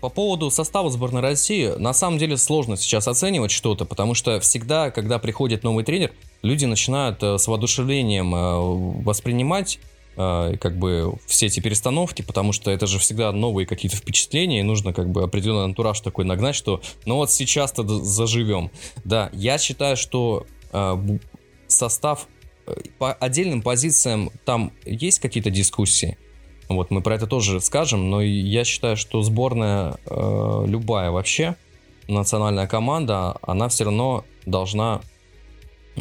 [0.00, 4.90] По поводу состава сборной России, на самом деле сложно сейчас оценивать что-то, потому что всегда,
[4.90, 6.12] когда приходит новый тренер,
[6.42, 9.78] люди начинают э, с воодушевлением э, воспринимать
[10.16, 14.62] э, как бы все эти перестановки, потому что это же всегда новые какие-то впечатления, и
[14.62, 18.70] нужно как бы определенный антураж такой нагнать, что ну вот сейчас-то заживем.
[19.04, 20.46] Да, я считаю, что
[21.66, 22.28] состав
[22.98, 26.16] по отдельным позициям там есть какие-то дискуссии.
[26.68, 31.56] Вот мы про это тоже скажем, но я считаю, что сборная любая вообще
[32.06, 35.00] национальная команда, она все равно должна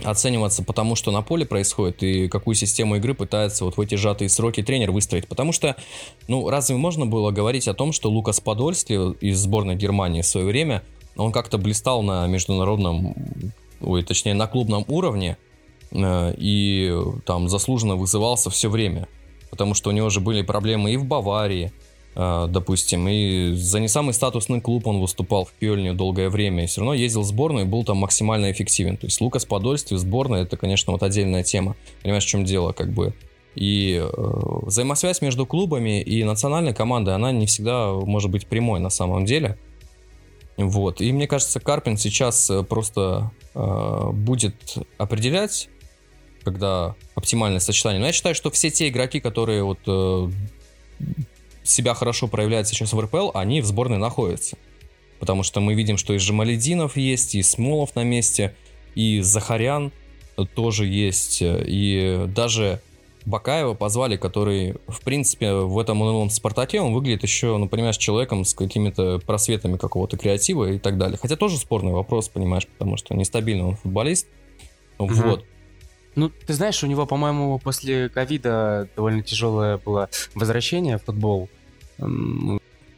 [0.04, 4.30] оцениваться потому, что на поле происходит и какую систему игры пытается вот в эти сжатые
[4.30, 5.28] сроки тренер выстроить.
[5.28, 5.76] Потому что,
[6.28, 10.46] ну, разве можно было говорить о том, что Лукас Подольски из сборной Германии в свое
[10.46, 10.84] время,
[11.16, 13.16] он как-то блистал на международном,
[13.82, 15.38] ой, точнее, на клубном уровне,
[15.92, 16.96] э, и
[17.26, 19.08] там заслуженно вызывался все время.
[19.50, 21.72] Потому что у него же были проблемы и в Баварии,
[22.20, 26.82] допустим, и за не самый статусный клуб он выступал в Кёльне долгое время, и все
[26.82, 28.98] равно ездил в сборную и был там максимально эффективен.
[28.98, 31.76] То есть Лукас Подольский в сборной, это, конечно, вот отдельная тема.
[32.04, 33.14] Понимаешь, в чем дело, как бы.
[33.56, 34.08] И э,
[34.64, 39.58] взаимосвязь между клубами и национальной командой, она не всегда может быть прямой на самом деле.
[40.58, 41.00] Вот.
[41.00, 45.70] И мне кажется, Карпин сейчас э, просто э, будет определять,
[46.44, 48.00] когда оптимальное сочетание.
[48.00, 50.30] Но я считаю, что все те игроки, которые вот э,
[51.70, 54.58] себя хорошо проявляют сейчас в РПЛ, они в сборной находятся.
[55.20, 58.56] Потому что мы видим, что и Жамалединов есть, и Смолов на месте,
[58.96, 59.92] и Захарян
[60.56, 62.82] тоже есть, и даже
[63.26, 68.46] Бакаева позвали, который, в принципе, в этом новом Спартаке, он выглядит еще, ну, понимаешь, человеком
[68.46, 71.18] с какими-то просветами какого-то креатива и так далее.
[71.22, 74.28] Хотя тоже спорный вопрос, понимаешь, потому что нестабильный он футболист.
[74.98, 75.14] Угу.
[75.14, 75.46] Вот.
[76.16, 81.50] Ну, ты знаешь, у него, по-моему, после ковида довольно тяжелое было возвращение в футбол.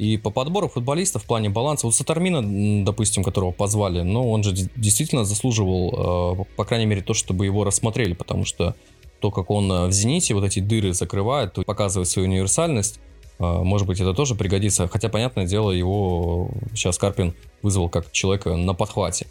[0.02, 4.52] И по подбору футболистов в плане баланса, вот Сатармина, допустим, которого позвали, ну, он же
[4.76, 8.76] действительно заслуживал, э, по крайней мере, то, чтобы его рассмотрели, потому что
[9.20, 13.00] то, как он э, в «Зените» вот эти дыры закрывает, показывает свою универсальность,
[13.38, 14.88] э, может быть, это тоже пригодится.
[14.88, 19.28] Хотя, понятное дело, его сейчас Карпин вызвал как человека на подхвате.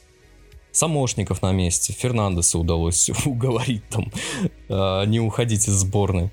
[0.70, 4.12] Самошников на месте, Фернандеса удалось уговорить там
[5.10, 6.30] не уходить из сборной.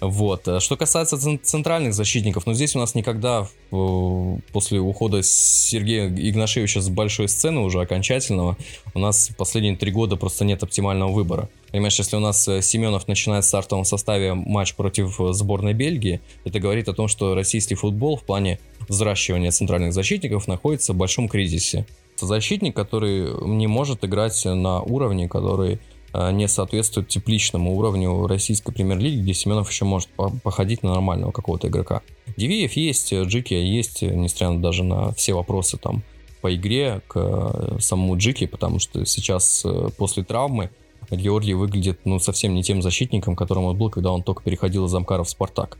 [0.00, 0.46] Вот.
[0.46, 6.88] А что касается центральных защитников, ну здесь у нас никогда после ухода Сергея Игнашевича с
[6.88, 8.56] большой сцены уже окончательного,
[8.94, 11.48] у нас последние три года просто нет оптимального выбора.
[11.70, 16.20] Понимаешь, если у нас э, Семенов начинает в стартовом составе матч против э, сборной Бельгии,
[16.44, 21.28] это говорит о том, что российский футбол в плане взращивания центральных защитников находится в большом
[21.28, 21.86] кризисе.
[22.18, 25.95] Защитник, который не может играть на уровне, который Э,
[26.32, 30.08] не соответствует тепличному уровню российской премьер-лиги, где Семенов еще может
[30.42, 32.02] походить на нормального какого-то игрока.
[32.36, 36.02] Дивиев есть, Джики есть, несмотря даже на все вопросы там
[36.40, 40.70] по игре к э, самому Джики, потому что сейчас э, после травмы
[41.10, 44.90] Георгий выглядит ну совсем не тем защитником, которым он был, когда он только переходил из
[44.90, 45.78] Замкара в Спартак.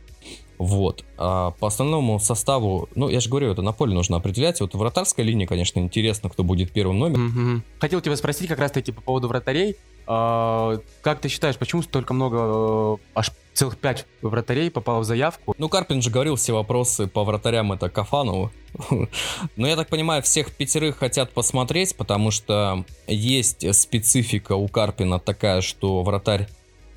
[0.59, 1.05] Вот.
[1.19, 4.61] А по основному составу, ну, я же говорю, это на поле нужно определять.
[4.61, 7.29] Вот вратарская линия, конечно, интересно, кто будет первым номером.
[7.29, 7.81] Mm-hmm.
[7.81, 9.77] Хотел тебя спросить как раз-таки по поводу вратарей.
[10.07, 15.55] А, как ты считаешь, почему столько много, э, аж целых пять вратарей попало в заявку?
[15.59, 18.53] Ну, Карпин же говорил, все вопросы по вратарям это Кафанову.
[19.57, 25.61] Но я так понимаю, всех пятерых хотят посмотреть, потому что есть специфика у Карпина такая,
[25.61, 26.49] что вратарь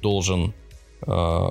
[0.01, 0.53] должен
[1.01, 1.47] э,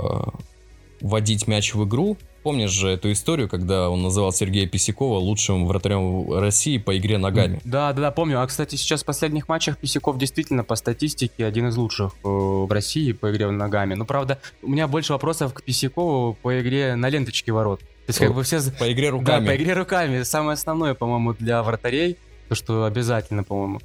[1.00, 2.16] вводить мяч в игру.
[2.42, 7.60] Помнишь же эту историю, когда он называл Сергея Писякова лучшим вратарем России по игре ногами?
[7.64, 8.40] Да, да, да, помню.
[8.40, 12.70] А, кстати, сейчас в последних матчах Писяков действительно по статистике один из лучших э, в
[12.70, 13.94] России по игре ногами.
[13.94, 17.80] Но, правда, у меня больше вопросов к Писякову по игре на ленточке ворот.
[17.80, 18.60] То есть, как бы все...
[18.78, 19.44] По игре руками.
[19.44, 20.22] Да, по игре руками.
[20.22, 22.16] Самое основное, по-моему, для вратарей.
[22.48, 23.80] То, что обязательно, по-моему.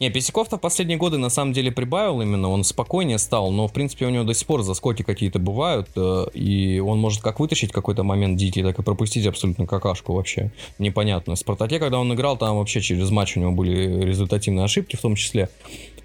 [0.00, 4.06] Не, Песяков-то последние годы на самом деле прибавил именно, он спокойнее стал, но в принципе
[4.06, 8.02] у него до сих пор заскоки какие-то бывают, э, и он может как вытащить какой-то
[8.02, 11.36] момент дикий, так и пропустить абсолютно какашку вообще непонятную.
[11.36, 15.00] В Спартаке, когда он играл, там вообще через матч у него были результативные ошибки в
[15.00, 15.48] том числе.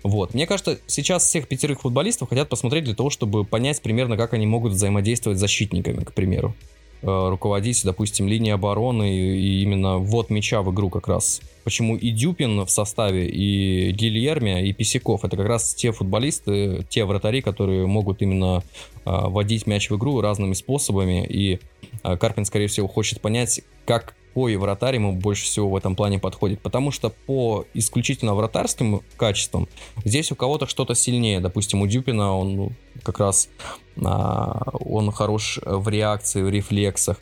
[0.03, 0.33] Вот.
[0.33, 4.45] Мне кажется, сейчас всех пятерых футболистов хотят посмотреть для того, чтобы понять примерно, как они
[4.45, 6.55] могут взаимодействовать с защитниками, к примеру.
[7.01, 11.39] Э, руководить, допустим, линией обороны и именно ввод мяча в игру как раз.
[11.63, 15.23] Почему и Дюпин в составе, и Гильерми, и Писяков.
[15.23, 18.63] Это как раз те футболисты, те вратари, которые могут именно
[19.05, 21.25] э, вводить мяч в игру разными способами.
[21.25, 21.59] И
[22.03, 26.17] э, Карпин, скорее всего, хочет понять, как какой вратарь ему больше всего в этом плане
[26.19, 26.61] подходит.
[26.61, 29.67] Потому что по исключительно вратарским качествам
[30.05, 31.39] здесь у кого-то что-то сильнее.
[31.39, 32.71] Допустим, у Дюпина он ну,
[33.03, 37.17] как раз а, он хорош в реакции, в рефлексах.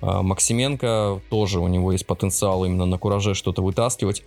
[0.00, 4.22] А, Максименко тоже у него есть потенциал именно на кураже что-то вытаскивать.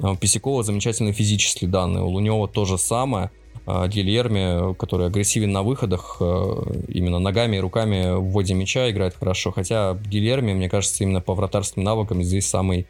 [0.00, 2.02] А, у замечательные физические данные.
[2.02, 3.30] У Лунева то же самое.
[3.64, 9.14] А, Гильерми, который агрессивен на выходах, а, именно ногами и руками в вводе мяча играет
[9.14, 9.52] хорошо.
[9.52, 12.86] Хотя Гильерми, мне кажется, именно по вратарским навыкам здесь самый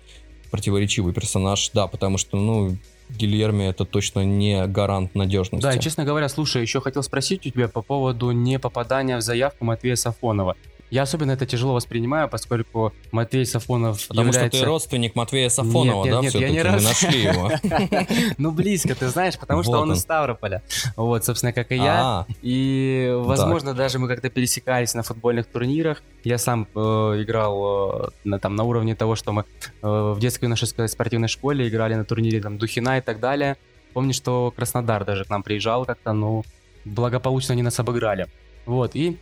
[0.51, 1.71] противоречивый персонаж.
[1.75, 2.77] Да, потому что, ну,
[3.09, 5.63] Гильерми это точно не гарант надежности.
[5.63, 9.21] Да, и честно говоря, слушай, еще хотел спросить у тебя по поводу не попадания в
[9.21, 10.57] заявку Матвея Сафонова.
[10.93, 14.59] Я особенно это тяжело воспринимаю, поскольку Матвей Сафонов Потому является...
[14.59, 16.83] что ты родственник Матвея Сафонова, нет, да, нет, я не раз...
[16.83, 17.51] Мы нашли его.
[18.37, 20.63] Ну, близко, ты знаешь, потому что он из Ставрополя.
[20.97, 22.01] Вот, собственно, как и я.
[22.03, 26.03] А, и, возможно, даже мы как-то пересекались на футбольных турнирах.
[26.25, 29.45] Я сам э, играл э, там на уровне того, что мы
[29.81, 33.57] э, в детской нашей спортивной школе играли на турнире там Духина и так далее.
[33.95, 36.45] Помню, что Краснодар даже к нам приезжал как-то, ну,
[36.85, 38.27] благополучно они нас обыграли.
[38.67, 39.19] Вот, и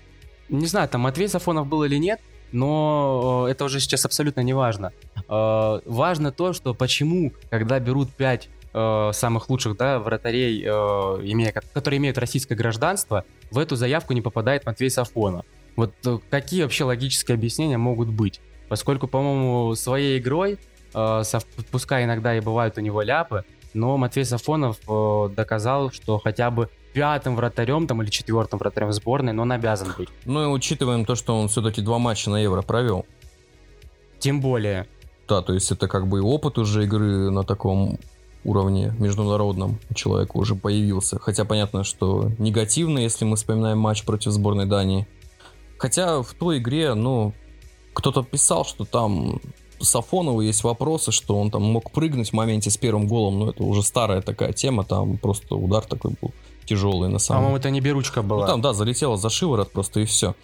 [0.50, 2.20] не знаю, там Матвей Сафонов был или нет,
[2.52, 4.92] но э, это уже сейчас абсолютно не важно.
[5.28, 11.98] Э, важно то, что почему, когда берут 5 э, самых лучших да, вратарей, имея, которые
[11.98, 15.44] имеют российское гражданство, в эту заявку не попадает Матвей Сафонов.
[15.76, 15.94] Вот
[16.30, 18.40] какие вообще логические объяснения могут быть?
[18.68, 20.58] Поскольку, по-моему, своей игрой,
[21.70, 24.78] пускай иногда и бывают у него ляпы, но Матвей Сафонов
[25.34, 30.08] доказал, что хотя бы пятым вратарем там или четвертым вратарем сборной, но он обязан быть.
[30.24, 33.06] Ну и учитываем то, что он все-таки два матча на Евро провел.
[34.18, 34.86] Тем более.
[35.28, 37.98] Да, то есть это как бы и опыт уже игры на таком
[38.44, 41.18] уровне международном у человека уже появился.
[41.18, 45.06] Хотя понятно, что негативно, если мы вспоминаем матч против сборной Дании.
[45.78, 47.32] Хотя в той игре, ну,
[47.94, 49.40] кто-то писал, что там
[49.78, 53.62] Сафонову есть вопросы, что он там мог прыгнуть в моменте с первым голом, но это
[53.62, 56.32] уже старая такая тема, там просто удар такой был
[56.70, 58.46] тяжелые на самом По-моему, это не беручка была.
[58.46, 60.34] Ну, там, да, залетела за шиворот просто и все.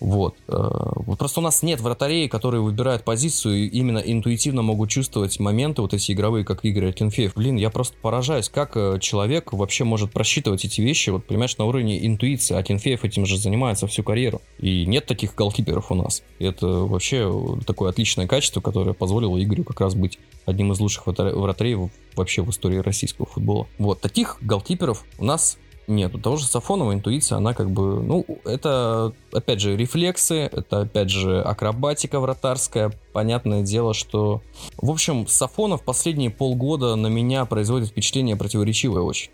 [0.00, 0.34] Вот.
[0.48, 0.54] Э,
[0.96, 1.18] вот.
[1.18, 5.94] Просто у нас нет вратарей, которые выбирают позицию и именно интуитивно могут чувствовать моменты вот
[5.94, 7.34] эти игровые, как Игорь Акинфеев.
[7.34, 11.66] Блин, я просто поражаюсь, как э, человек вообще может просчитывать эти вещи, вот, понимаешь, на
[11.66, 12.56] уровне интуиции.
[12.56, 14.40] Акинфеев этим же занимается всю карьеру.
[14.58, 16.22] И нет таких голкиперов у нас.
[16.38, 17.30] И это вообще
[17.66, 21.76] такое отличное качество, которое позволило Игорю как раз быть одним из лучших вратарей
[22.16, 23.66] вообще в истории российского футбола.
[23.78, 25.58] Вот, таких голкиперов у нас
[25.90, 30.82] нет, у того же Сафонова интуиция, она как бы, ну, это, опять же, рефлексы, это,
[30.82, 32.92] опять же, акробатика вратарская.
[33.12, 34.40] Понятное дело, что...
[34.76, 39.30] В общем, Сафонов последние полгода на меня производит впечатление противоречивое очень.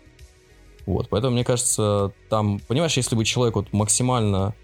[0.85, 4.55] Вот, поэтому, мне кажется, там, понимаешь, если бы человек вот максимально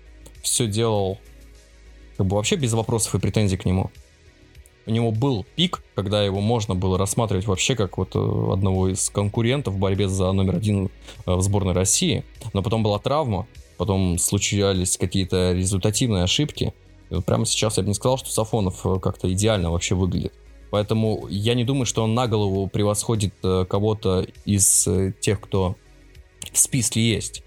[0.42, 1.20] все делал,
[2.18, 3.92] как бы вообще без вопросов и претензий к нему,
[4.86, 9.10] у него был пик, когда его можно было рассматривать вообще как вот э, одного из
[9.10, 10.90] конкурентов в борьбе за номер один
[11.26, 12.24] э, в сборной России.
[12.54, 16.74] Но потом была травма, потом случались какие-то результативные ошибки.
[17.10, 20.34] И вот прямо сейчас я бы не сказал, что Сафонов э, как-то идеально вообще выглядит.
[20.70, 24.88] Поэтому я не думаю, что он на голову превосходит кого-то из
[25.22, 25.76] тех, кто
[26.52, 27.44] в списке есть.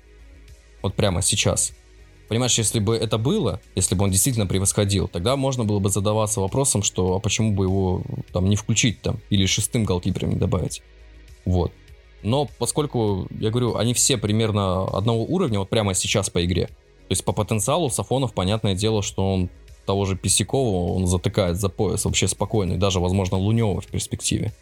[0.80, 1.72] Вот прямо сейчас.
[2.28, 6.40] Понимаешь, если бы это было, если бы он действительно превосходил, тогда можно было бы задаваться
[6.40, 8.02] вопросом, что а почему бы его
[8.32, 10.82] там не включить там или шестым голкипером не добавить.
[11.44, 11.72] Вот.
[12.22, 16.66] Но поскольку, я говорю, они все примерно одного уровня, вот прямо сейчас по игре.
[16.66, 19.48] То есть по потенциалу Сафонов, понятное дело, что он
[19.86, 24.52] того же Писякова, он затыкает за пояс вообще спокойно, и даже, возможно, Лунева в перспективе.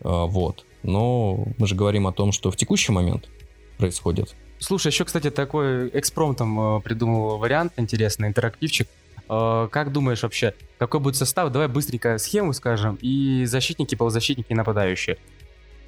[0.00, 0.64] А, вот.
[0.82, 3.28] Но мы же говорим о том, что в текущий момент
[3.76, 8.88] происходит Слушай, еще, кстати, такой экспромтом э, придумал вариант интересный, интерактивчик.
[9.28, 11.52] Э, как думаешь вообще, какой будет состав?
[11.52, 12.98] Давай быстренько схему скажем.
[13.00, 15.16] И защитники, полузащитники нападающие.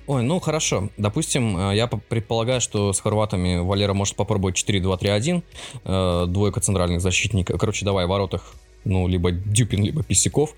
[0.07, 0.89] Ой, ну хорошо.
[0.97, 6.27] Допустим, э, я предполагаю, что с хорватами Валера может попробовать 4-2-3-1.
[6.29, 7.59] Двойка центральных защитников.
[7.59, 8.55] Короче, давай в воротах
[8.85, 10.55] ну, либо Дюпин, либо Писяков.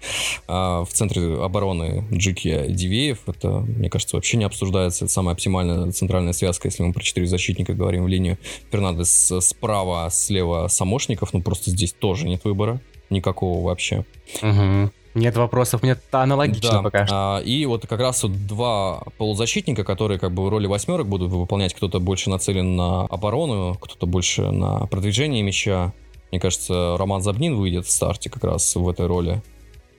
[0.49, 3.21] А в центре обороны Джики Дивеев.
[3.27, 5.05] Это, мне кажется, вообще не обсуждается.
[5.05, 8.39] Это самая оптимальная центральная связка, если мы про четыре защитника говорим в линию.
[8.71, 11.33] Фернандес справа, слева Самошников.
[11.33, 12.81] Ну, просто здесь тоже нет выбора.
[13.11, 14.05] Никакого вообще.
[14.43, 14.91] Угу.
[15.15, 16.83] Нет вопросов, нет аналогично да.
[16.83, 17.37] пока что.
[17.37, 21.31] А, и вот как раз вот два полузащитника, которые как бы в роли восьмерок будут
[21.31, 21.75] выполнять.
[21.75, 25.93] Кто-то больше нацелен на оборону, кто-то больше на продвижение мяча.
[26.33, 29.43] Мне кажется, Роман Забнин выйдет в старте как раз в этой роли.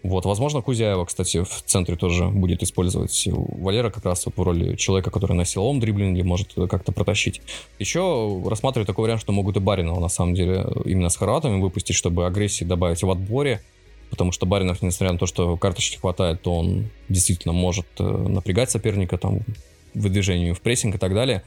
[0.01, 3.25] Вот, возможно, Кузяева, кстати, в центре тоже будет использовать.
[3.31, 7.41] Валера как раз вот в роли человека, который на силовом дриблинге может как-то протащить.
[7.79, 11.95] Еще рассматриваю такой вариант, что могут и Баринова, на самом деле, именно с хорватами выпустить,
[11.95, 13.61] чтобы агрессии добавить в отборе.
[14.09, 18.69] Потому что Баринов, несмотря на то, что карточки хватает, то он действительно может э, напрягать
[18.69, 19.39] соперника там
[19.93, 21.43] выдвижению в прессинг и так далее.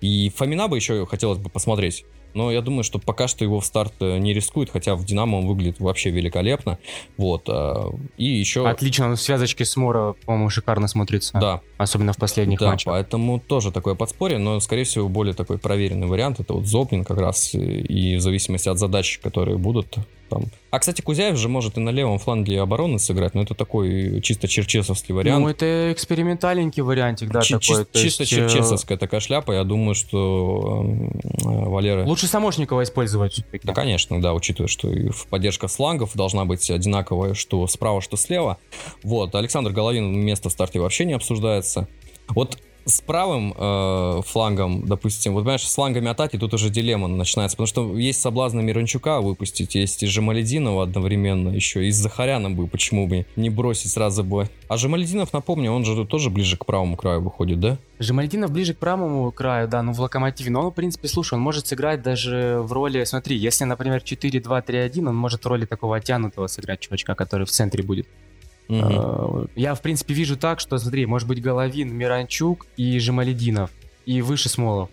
[0.00, 2.04] И Фомина бы еще хотелось бы посмотреть.
[2.34, 5.36] Но я думаю, что пока что его в старт э, не рискует, хотя в Динамо
[5.36, 6.78] он выглядит вообще великолепно.
[7.16, 7.48] Вот.
[7.48, 8.68] Э, и еще...
[8.68, 11.38] Отлично, он в связочке с Моро, по-моему, шикарно смотрится.
[11.40, 11.60] Да.
[11.78, 12.92] Особенно в последних да, матчах.
[12.92, 16.40] поэтому тоже такое подспорье, но, скорее всего, более такой проверенный вариант.
[16.40, 17.54] Это вот Зоплин как раз.
[17.54, 19.98] И в зависимости от задач, которые будут,
[20.30, 20.44] там.
[20.70, 24.48] А, кстати, Кузяев же может и на левом фланге обороны сыграть, но это такой чисто
[24.48, 25.42] черчесовский вариант.
[25.42, 27.86] Ну, это экспериментальненький вариантик, да, Чи- такой.
[27.92, 32.06] Чи- чисто есть, э, черчесовская такая шляпа, я думаю, что э, Валера...
[32.06, 33.44] Лучше Самошникова использовать.
[33.64, 38.58] Да, конечно, да, учитывая, что и поддержка флангов должна быть одинаковая, что справа, что слева.
[39.02, 41.88] Вот, Александр Головин место в старте вообще не обсуждается.
[42.28, 47.56] Вот с правым э, флангом, допустим, вот понимаешь, с флангами атаки тут уже дилемма начинается,
[47.56, 52.66] потому что есть соблазн Миранчука выпустить, есть и Жамалединова одновременно еще, и с Захаряном бы,
[52.66, 54.48] почему бы не бросить сразу бы.
[54.68, 57.78] А Жамалединов, напомню, он же тоже ближе к правому краю выходит, да?
[57.98, 61.40] Жамалединов ближе к правому краю, да, ну в Локомотиве, но он, в принципе, слушай, он
[61.40, 66.46] может сыграть даже в роли, смотри, если, например, 4-2-3-1, он может в роли такого оттянутого
[66.46, 68.06] сыграть чувачка, который в центре будет.
[68.70, 69.48] Угу.
[69.56, 73.70] Я, в принципе, вижу так, что, смотри, может быть Головин, Миранчук и Жемалединов,
[74.06, 74.90] и выше Смолов.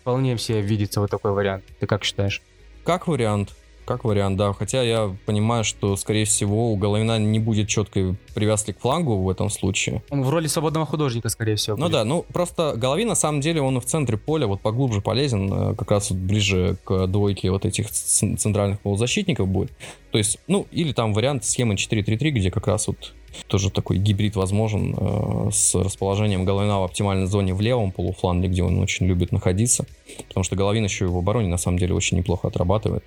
[0.00, 1.64] Вполне все видится вот такой вариант.
[1.80, 2.40] Ты как считаешь?
[2.84, 3.54] Как вариант.
[3.86, 4.52] Как вариант, да.
[4.52, 9.30] Хотя я понимаю, что, скорее всего, у Головина не будет четкой привязки к флангу в
[9.30, 10.02] этом случае.
[10.10, 11.76] Он в роли свободного художника, скорее всего.
[11.76, 11.92] Ну будет.
[11.92, 15.74] да, ну просто Головин, на самом деле, он в центре поля вот поглубже полезен, э,
[15.76, 19.70] как раз вот ближе к двойке вот этих центральных полузащитников будет.
[20.10, 23.14] То есть, ну, или там вариант схемы 4-3-3, где как раз вот
[23.48, 28.62] тоже такой гибрид возможен э, с расположением Головина в оптимальной зоне в левом полуфланге, где
[28.62, 29.86] он очень любит находиться.
[30.28, 33.04] Потому что Головин еще и в обороне на самом деле очень неплохо отрабатывает.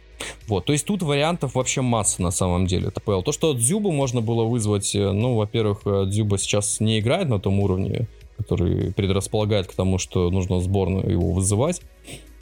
[0.48, 2.92] Вот, то есть тут вариантов вообще масса на самом деле.
[2.92, 3.22] ТПЛ.
[3.22, 7.40] То, что Дзюбу можно было вызвать, э, ну, во-первых, э, Дзюба сейчас не играет на
[7.40, 11.82] том уровне, который предрасполагает к тому, что нужно сборную его вызывать.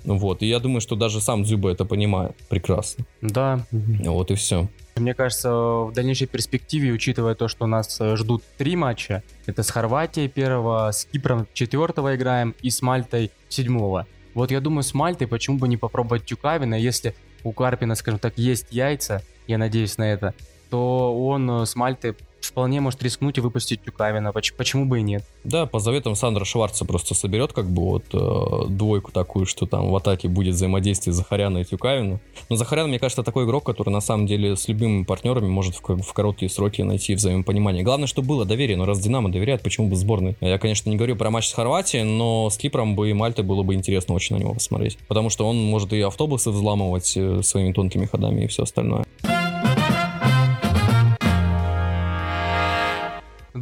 [0.07, 3.03] Вот, и я думаю, что даже сам Дзюба это понимает прекрасно.
[3.21, 3.65] Да.
[3.71, 4.69] Вот и все.
[4.95, 9.69] Мне кажется, в дальнейшей перспективе, учитывая то, что нас э, ждут три матча, это с
[9.69, 14.07] Хорватией первого, с Кипром четвертого играем и с Мальтой седьмого.
[14.33, 18.37] Вот я думаю, с Мальтой почему бы не попробовать Тюкавина, если у Карпина, скажем так,
[18.37, 20.33] есть яйца, я надеюсь на это,
[20.69, 22.15] то он э, с Мальтой
[22.47, 24.33] вполне может рискнуть и выпустить Тюкавина.
[24.57, 25.23] Почему бы и нет?
[25.43, 29.89] Да, по заветам Сандра Шварца просто соберет как бы вот э, двойку такую, что там
[29.89, 32.19] в атаке будет взаимодействие Захаряна и Тюкавина.
[32.49, 36.01] Но Захарян, мне кажется, такой игрок, который на самом деле с любыми партнерами может в,
[36.01, 37.83] в короткие сроки найти взаимопонимание.
[37.83, 40.35] Главное, чтобы было доверие, но раз Динамо доверяет, почему бы сборной?
[40.41, 43.63] Я, конечно, не говорю про матч с Хорватией, но с Кипром бы и Мальтой было
[43.63, 44.97] бы интересно очень на него посмотреть.
[45.07, 49.05] Потому что он может и автобусы взламывать э, своими тонкими ходами и все остальное.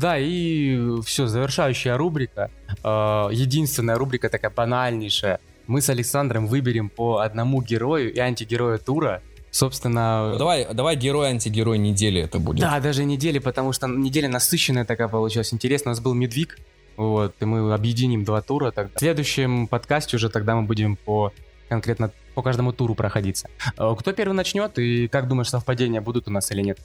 [0.06, 2.52] Да, и все, завершающая рубрика.
[2.84, 5.40] Э, единственная рубрика такая банальнейшая.
[5.66, 9.24] Мы с Александром выберем по одному герою и антигерою тура.
[9.50, 10.34] Собственно...
[10.34, 12.62] Ну, давай, давай герой, антигерой недели это будет.
[12.62, 15.52] Да, даже недели, потому что неделя насыщенная такая получилась.
[15.52, 16.60] Интересно, у нас был Медвиг,
[16.98, 18.70] вот, и мы объединим два тура.
[18.70, 18.92] Тогда.
[18.96, 21.34] В следующем подкасте уже тогда мы будем по
[21.68, 23.50] конкретно по каждому туру проходиться.
[23.76, 26.78] Э, кто первый начнет и как думаешь, совпадения будут у нас или нет?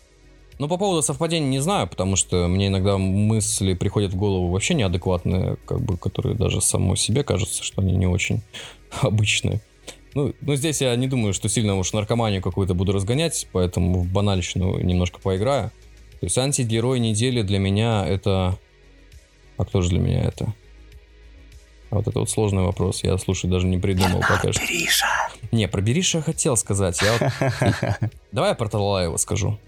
[0.59, 4.75] Ну, по поводу совпадений не знаю, потому что мне иногда мысли приходят в голову вообще
[4.75, 8.43] неадекватные, как бы, которые даже самому себе кажутся, что они не очень
[9.01, 9.61] обычные.
[10.15, 14.07] Ну, ну, здесь я не думаю, что сильно уж наркоманию какую-то буду разгонять, поэтому в
[14.07, 15.71] банальщину немножко поиграю.
[16.21, 18.59] То есть антигерой недели для меня это...
[19.57, 20.53] А кто же для меня это?
[21.91, 23.03] А вот это вот сложный вопрос.
[23.03, 24.61] Я, слушай, даже не придумал пока что.
[24.61, 25.07] Бериша.
[25.51, 27.01] Не, про Бериша хотел сказать.
[27.03, 28.11] Я вот...
[28.33, 29.59] Давай я про Талалаева скажу.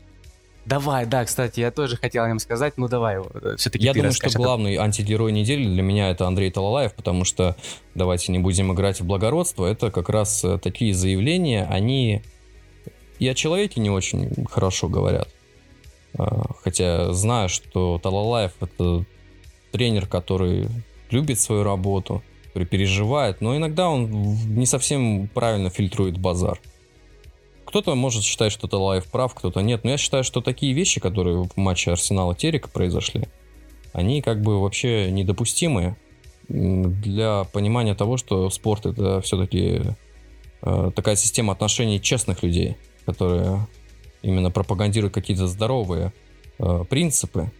[0.64, 4.12] Давай, да, кстати, я тоже хотел о нем сказать, ну давай, э, все-таки Я думаю,
[4.12, 7.56] что главный антигерой недели для меня это Андрей Талалаев, потому что,
[7.94, 12.22] давайте не будем играть в благородство, это как раз э, такие заявления, они
[13.18, 15.28] и о человеке не очень хорошо говорят.
[16.18, 19.04] А, хотя знаю, что Талалаев это
[19.70, 20.68] тренер, который
[21.10, 24.10] любит свою работу, который переживает, но иногда он
[24.56, 26.60] не совсем правильно фильтрует базар.
[27.72, 29.82] Кто-то может считать, что Талаев прав, кто-то нет.
[29.82, 33.28] Но я считаю, что такие вещи, которые в матче Арсенала Терека произошли,
[33.94, 35.96] они как бы вообще недопустимы
[36.50, 39.80] для понимания того, что спорт это все-таки
[40.60, 43.66] э, такая система отношений честных людей, которые
[44.20, 46.12] именно пропагандируют какие-то здоровые
[46.58, 47.52] э, принципы,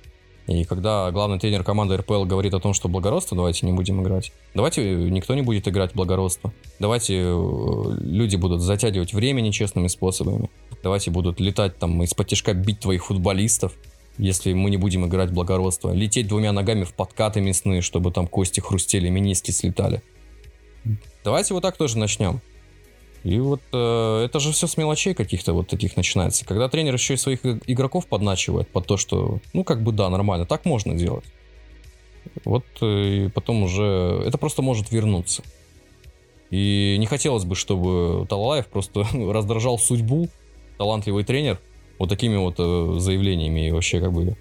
[0.46, 4.32] и когда главный тренер команды РПЛ говорит о том, что благородство, давайте не будем играть.
[4.54, 6.52] Давайте никто не будет играть в благородство.
[6.80, 10.50] Давайте э, люди будут затягивать время нечестными способами.
[10.82, 13.72] Давайте будут летать там из-под тяжка бить твоих футболистов,
[14.18, 15.92] если мы не будем играть благородство.
[15.92, 20.02] Лететь двумя ногами в подкаты мясные, чтобы там кости хрустели, мениски слетали.
[21.22, 22.40] Давайте вот так тоже начнем.
[23.24, 26.44] И вот э, это же все с мелочей каких-то вот таких начинается.
[26.44, 30.44] Когда тренер еще и своих игроков подначивает под то, что, ну, как бы да, нормально,
[30.44, 31.24] так можно делать.
[32.44, 35.42] Вот э, и потом уже это просто может вернуться.
[36.50, 40.28] И не хотелось бы, чтобы Талалаев просто раздражал судьбу,
[40.76, 41.58] талантливый тренер,
[41.98, 44.36] вот такими вот э, заявлениями и вообще как бы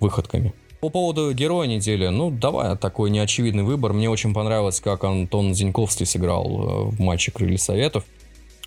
[0.00, 0.52] выходками.
[0.80, 3.92] По поводу героя недели, ну давай такой неочевидный выбор.
[3.92, 8.04] Мне очень понравилось, как Антон Зиньковский сыграл э, в матче Крылья Советов.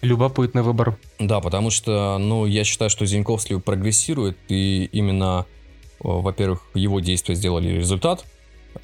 [0.01, 0.97] Любопытный выбор.
[1.19, 5.45] Да, потому что, ну, я считаю, что Зиньковский прогрессирует, и именно,
[5.99, 8.25] во-первых, его действия сделали результат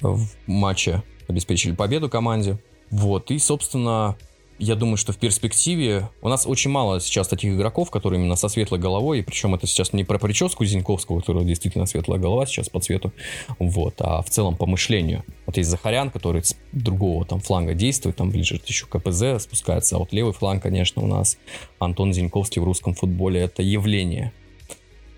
[0.00, 2.58] в матче обеспечили победу команде.
[2.90, 4.16] Вот, и, собственно,
[4.58, 8.48] я думаю, что в перспективе у нас очень мало сейчас таких игроков, которые именно со
[8.48, 12.68] светлой головой, и причем это сейчас не про прическу Зиньковского, которая действительно светлая голова сейчас
[12.68, 13.12] по цвету,
[13.58, 15.24] вот, а в целом по мышлению.
[15.46, 19.98] Вот есть Захарян, который с другого там фланга действует, там ближе еще КПЗ спускается, а
[20.00, 21.38] вот левый фланг, конечно, у нас
[21.78, 24.32] Антон Зиньковский в русском футболе это явление.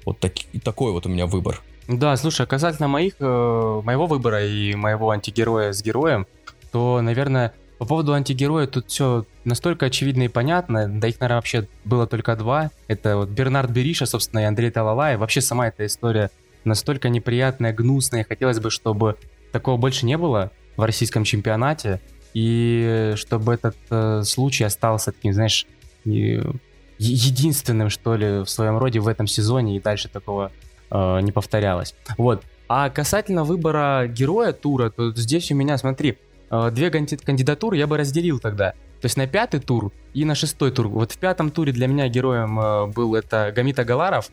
[0.05, 0.33] Вот так,
[0.63, 1.63] такой вот у меня выбор.
[1.89, 6.27] Да, слушай, касательно моих, э, моего выбора и моего антигероя с героем,
[6.71, 11.67] то, наверное, по поводу антигероя тут все настолько очевидно и понятно, да их, наверное, вообще
[11.87, 12.71] было только два.
[12.89, 15.17] Это вот Бернард Бериша, собственно, и Андрей Талалай.
[15.17, 16.31] Вообще сама эта история
[16.65, 18.27] настолько неприятная, гнусная.
[18.29, 19.17] Хотелось бы, чтобы
[19.51, 22.03] такого больше не было в российском чемпионате.
[22.35, 25.67] И чтобы этот э, случай остался таким, знаешь,
[26.05, 30.53] единственным, что ли, в своем роде в этом сезоне, и дальше такого
[30.91, 31.95] э, не повторялось.
[32.19, 32.43] Вот.
[32.69, 36.19] А касательно выбора героя тура, то здесь у меня, смотри,
[36.51, 38.75] две кандидатуры я бы разделил тогда.
[39.01, 40.89] То есть на пятый тур и на шестой тур.
[40.89, 44.29] Вот в пятом туре для меня героем э, был это Гамита Галаров,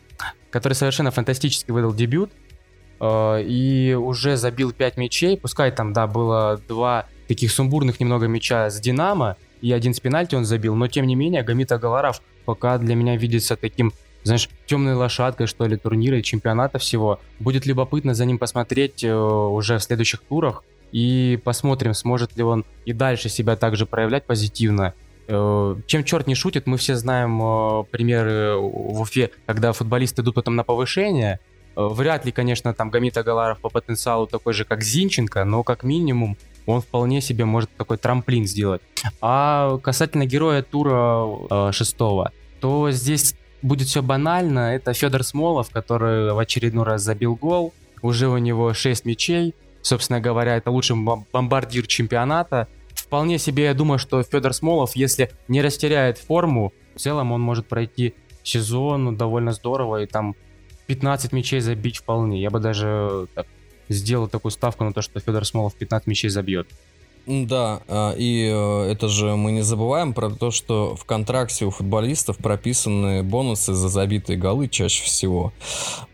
[0.50, 2.30] который совершенно фантастически выдал дебют
[3.00, 5.38] э, и уже забил 5 мячей.
[5.38, 10.34] Пускай там, да, было два таких сумбурных немного мяча с Динамо, и один с пенальти
[10.34, 13.92] он забил, но тем не менее Гамита Галаров пока для меня видится таким,
[14.22, 17.20] знаешь, темной лошадкой, что ли, турнира и чемпионата всего.
[17.38, 20.62] Будет любопытно за ним посмотреть уже в следующих турах,
[20.92, 24.94] и посмотрим, сможет ли он и дальше себя также проявлять позитивно.
[25.28, 30.34] Э, чем черт не шутит, мы все знаем э, примеры в Уфе, когда футболисты идут
[30.34, 31.38] потом на повышение.
[31.76, 35.82] Э, вряд ли, конечно, там Гамит Агаларов по потенциалу такой же, как Зинченко, но как
[35.82, 38.80] минимум он вполне себе может такой трамплин сделать.
[39.20, 44.74] А касательно героя тура шестого, то здесь будет все банально.
[44.74, 47.72] Это Федор Смолов, который в очередной раз забил гол.
[48.02, 52.68] Уже у него 6 мячей, собственно говоря, это лучший бомбардир чемпионата.
[52.94, 57.66] Вполне себе я думаю, что Федор Смолов, если не растеряет форму, в целом он может
[57.66, 60.34] пройти сезон довольно здорово и там
[60.86, 62.40] 15 мячей забить вполне.
[62.40, 63.46] Я бы даже так,
[63.88, 66.68] сделал такую ставку на то, что Федор Смолов 15 мячей забьет.
[67.26, 71.70] Да, а, и э, это же мы не забываем про то, что в контракте у
[71.70, 75.52] футболистов прописаны бонусы за забитые голы чаще всего.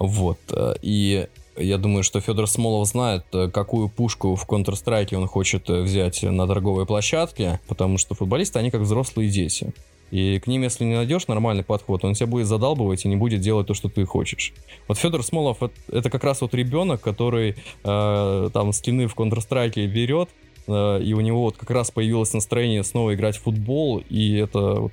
[0.01, 0.41] Вот.
[0.51, 5.69] Э, и я думаю, что Федор Смолов знает, э, какую пушку в Counter-Strike он хочет
[5.71, 9.73] э, взять на торговой площадке, потому что футболисты, они как взрослые дети.
[10.11, 13.41] И к ним, если не найдешь нормальный подход, он тебя будет задалбывать и не будет
[13.41, 14.53] делать то, что ты хочешь.
[14.87, 20.29] Вот Федор Смолов это как раз вот ребенок, который э, там скины в Counter-Strike берет,
[20.67, 24.83] э, и у него вот как раз появилось настроение снова играть в футбол, и это
[24.83, 24.93] вот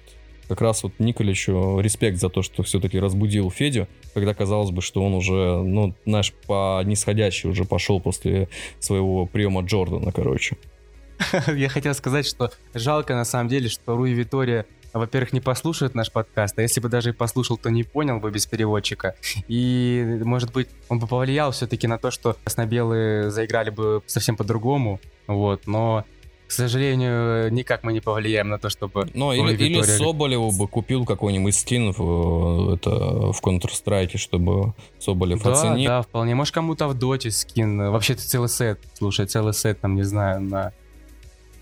[0.52, 5.02] как раз вот Николичу респект за то, что все-таки разбудил Федю, когда казалось бы, что
[5.02, 8.50] он уже, ну, наш по нисходящей уже пошел после
[8.80, 10.58] своего приема Джордана, короче.
[11.48, 16.12] Я хотел сказать, что жалко на самом деле, что Руи Витория во-первых, не послушает наш
[16.12, 19.16] подкаст, а если бы даже и послушал, то не понял бы без переводчика.
[19.48, 25.00] И, может быть, он бы повлиял все-таки на то, что красно-белые заиграли бы совсем по-другому,
[25.28, 26.04] вот, но
[26.52, 29.08] к сожалению, никак мы не повлияем на то, чтобы...
[29.14, 32.90] Ну, или, или Соболеву бы купил какой-нибудь скин в, это,
[33.32, 35.88] в Counter-Strike, чтобы Соболев да, оценил.
[35.88, 36.36] Да, вполне.
[36.36, 37.90] Может, кому-то в доте скин.
[37.90, 38.82] Вообще-то целый сет.
[38.96, 40.74] Слушай, целый сет, там, не знаю, на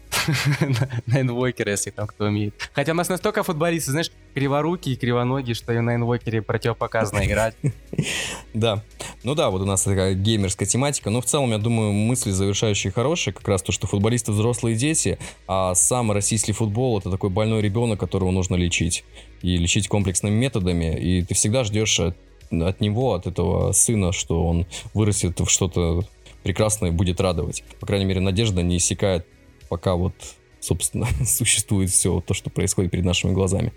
[1.06, 2.56] на инвокере, если там кто умеет.
[2.74, 7.56] Хотя у нас настолько футболисты, знаешь, криворукие и кривоногие, что и на инвокере противопоказано играть.
[8.56, 8.84] Да.
[9.24, 11.10] Ну да, вот у нас такая геймерская тематика.
[11.10, 13.34] Но в целом, я думаю, мысли завершающие хорошие.
[13.34, 18.00] Как раз то, что футболисты взрослые дети, а сам российский футбол это такой больной ребенок,
[18.00, 19.04] которого нужно лечить.
[19.42, 20.98] И лечить комплексными методами.
[20.98, 22.16] И ты всегда ждешь от,
[22.52, 26.02] от него, от этого сына, что он вырастет в что-то
[26.44, 27.64] прекрасное и будет радовать.
[27.80, 29.26] По крайней мере, надежда не иссякает
[29.70, 30.14] пока вот,
[30.60, 33.72] собственно, существует все то, что происходит перед нашими глазами.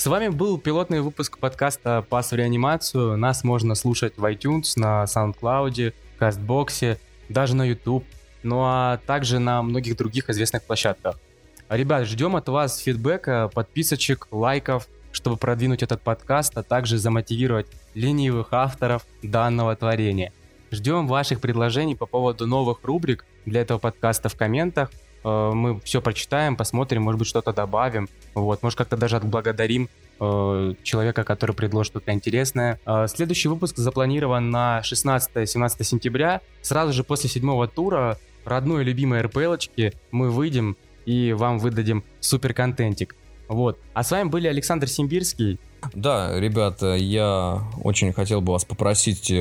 [0.00, 3.18] С вами был пилотный выпуск подкаста «Пас в реанимацию».
[3.18, 6.98] Нас можно слушать в iTunes, на SoundCloud, Кастбоксе,
[7.28, 8.06] даже на YouTube,
[8.42, 11.20] ну а также на многих других известных площадках.
[11.68, 18.54] Ребят, ждем от вас фидбэка, подписочек, лайков, чтобы продвинуть этот подкаст, а также замотивировать ленивых
[18.54, 20.32] авторов данного творения.
[20.70, 24.90] Ждем ваших предложений по поводу новых рубрик для этого подкаста в комментах.
[25.24, 28.08] Э, мы все прочитаем, посмотрим, может быть, что-то добавим.
[28.34, 29.88] Вот, может, как-то даже отблагодарим
[30.18, 32.78] э, человека, который предложит что-то интересное.
[32.86, 36.40] Э, следующий выпуск запланирован на 16-17 сентября.
[36.62, 40.76] Сразу же после седьмого тура родной любимой РПЛочки мы выйдем
[41.06, 43.16] и вам выдадим супер контентик.
[43.48, 43.78] Вот.
[43.94, 45.58] А с вами были Александр Симбирский.
[45.94, 49.32] Да, ребята, я очень хотел бы вас попросить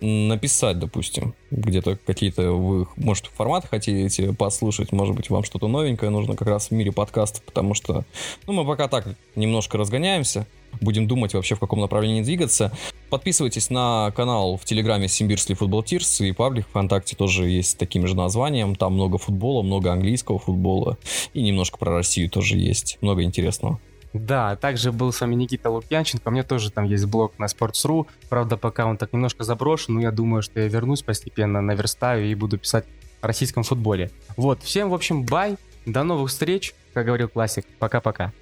[0.00, 6.36] написать, допустим, где-то какие-то вы, может, форматы хотите послушать, может быть, вам что-то новенькое нужно
[6.36, 8.04] как раз в мире подкастов, потому что,
[8.46, 9.06] ну, мы пока так
[9.36, 10.46] немножко разгоняемся,
[10.80, 12.72] будем думать вообще, в каком направлении двигаться.
[13.10, 18.06] Подписывайтесь на канал в Телеграме Симбирский футбол Тирс и паблик ВКонтакте тоже есть с таким
[18.06, 18.76] же названием.
[18.76, 20.96] Там много футбола, много английского футбола
[21.34, 22.98] и немножко про Россию тоже есть.
[23.00, 23.80] Много интересного.
[24.12, 26.28] Да, также был с вами Никита Лукьянченко.
[26.28, 28.06] У меня тоже там есть блог на Sports.ru.
[28.28, 32.34] Правда, пока он так немножко заброшен, но я думаю, что я вернусь постепенно, наверстаю и
[32.34, 32.86] буду писать
[33.20, 34.10] о российском футболе.
[34.36, 35.56] Вот, всем, в общем, бай,
[35.86, 37.64] до новых встреч, как говорил классик.
[37.78, 38.32] Пока-пока.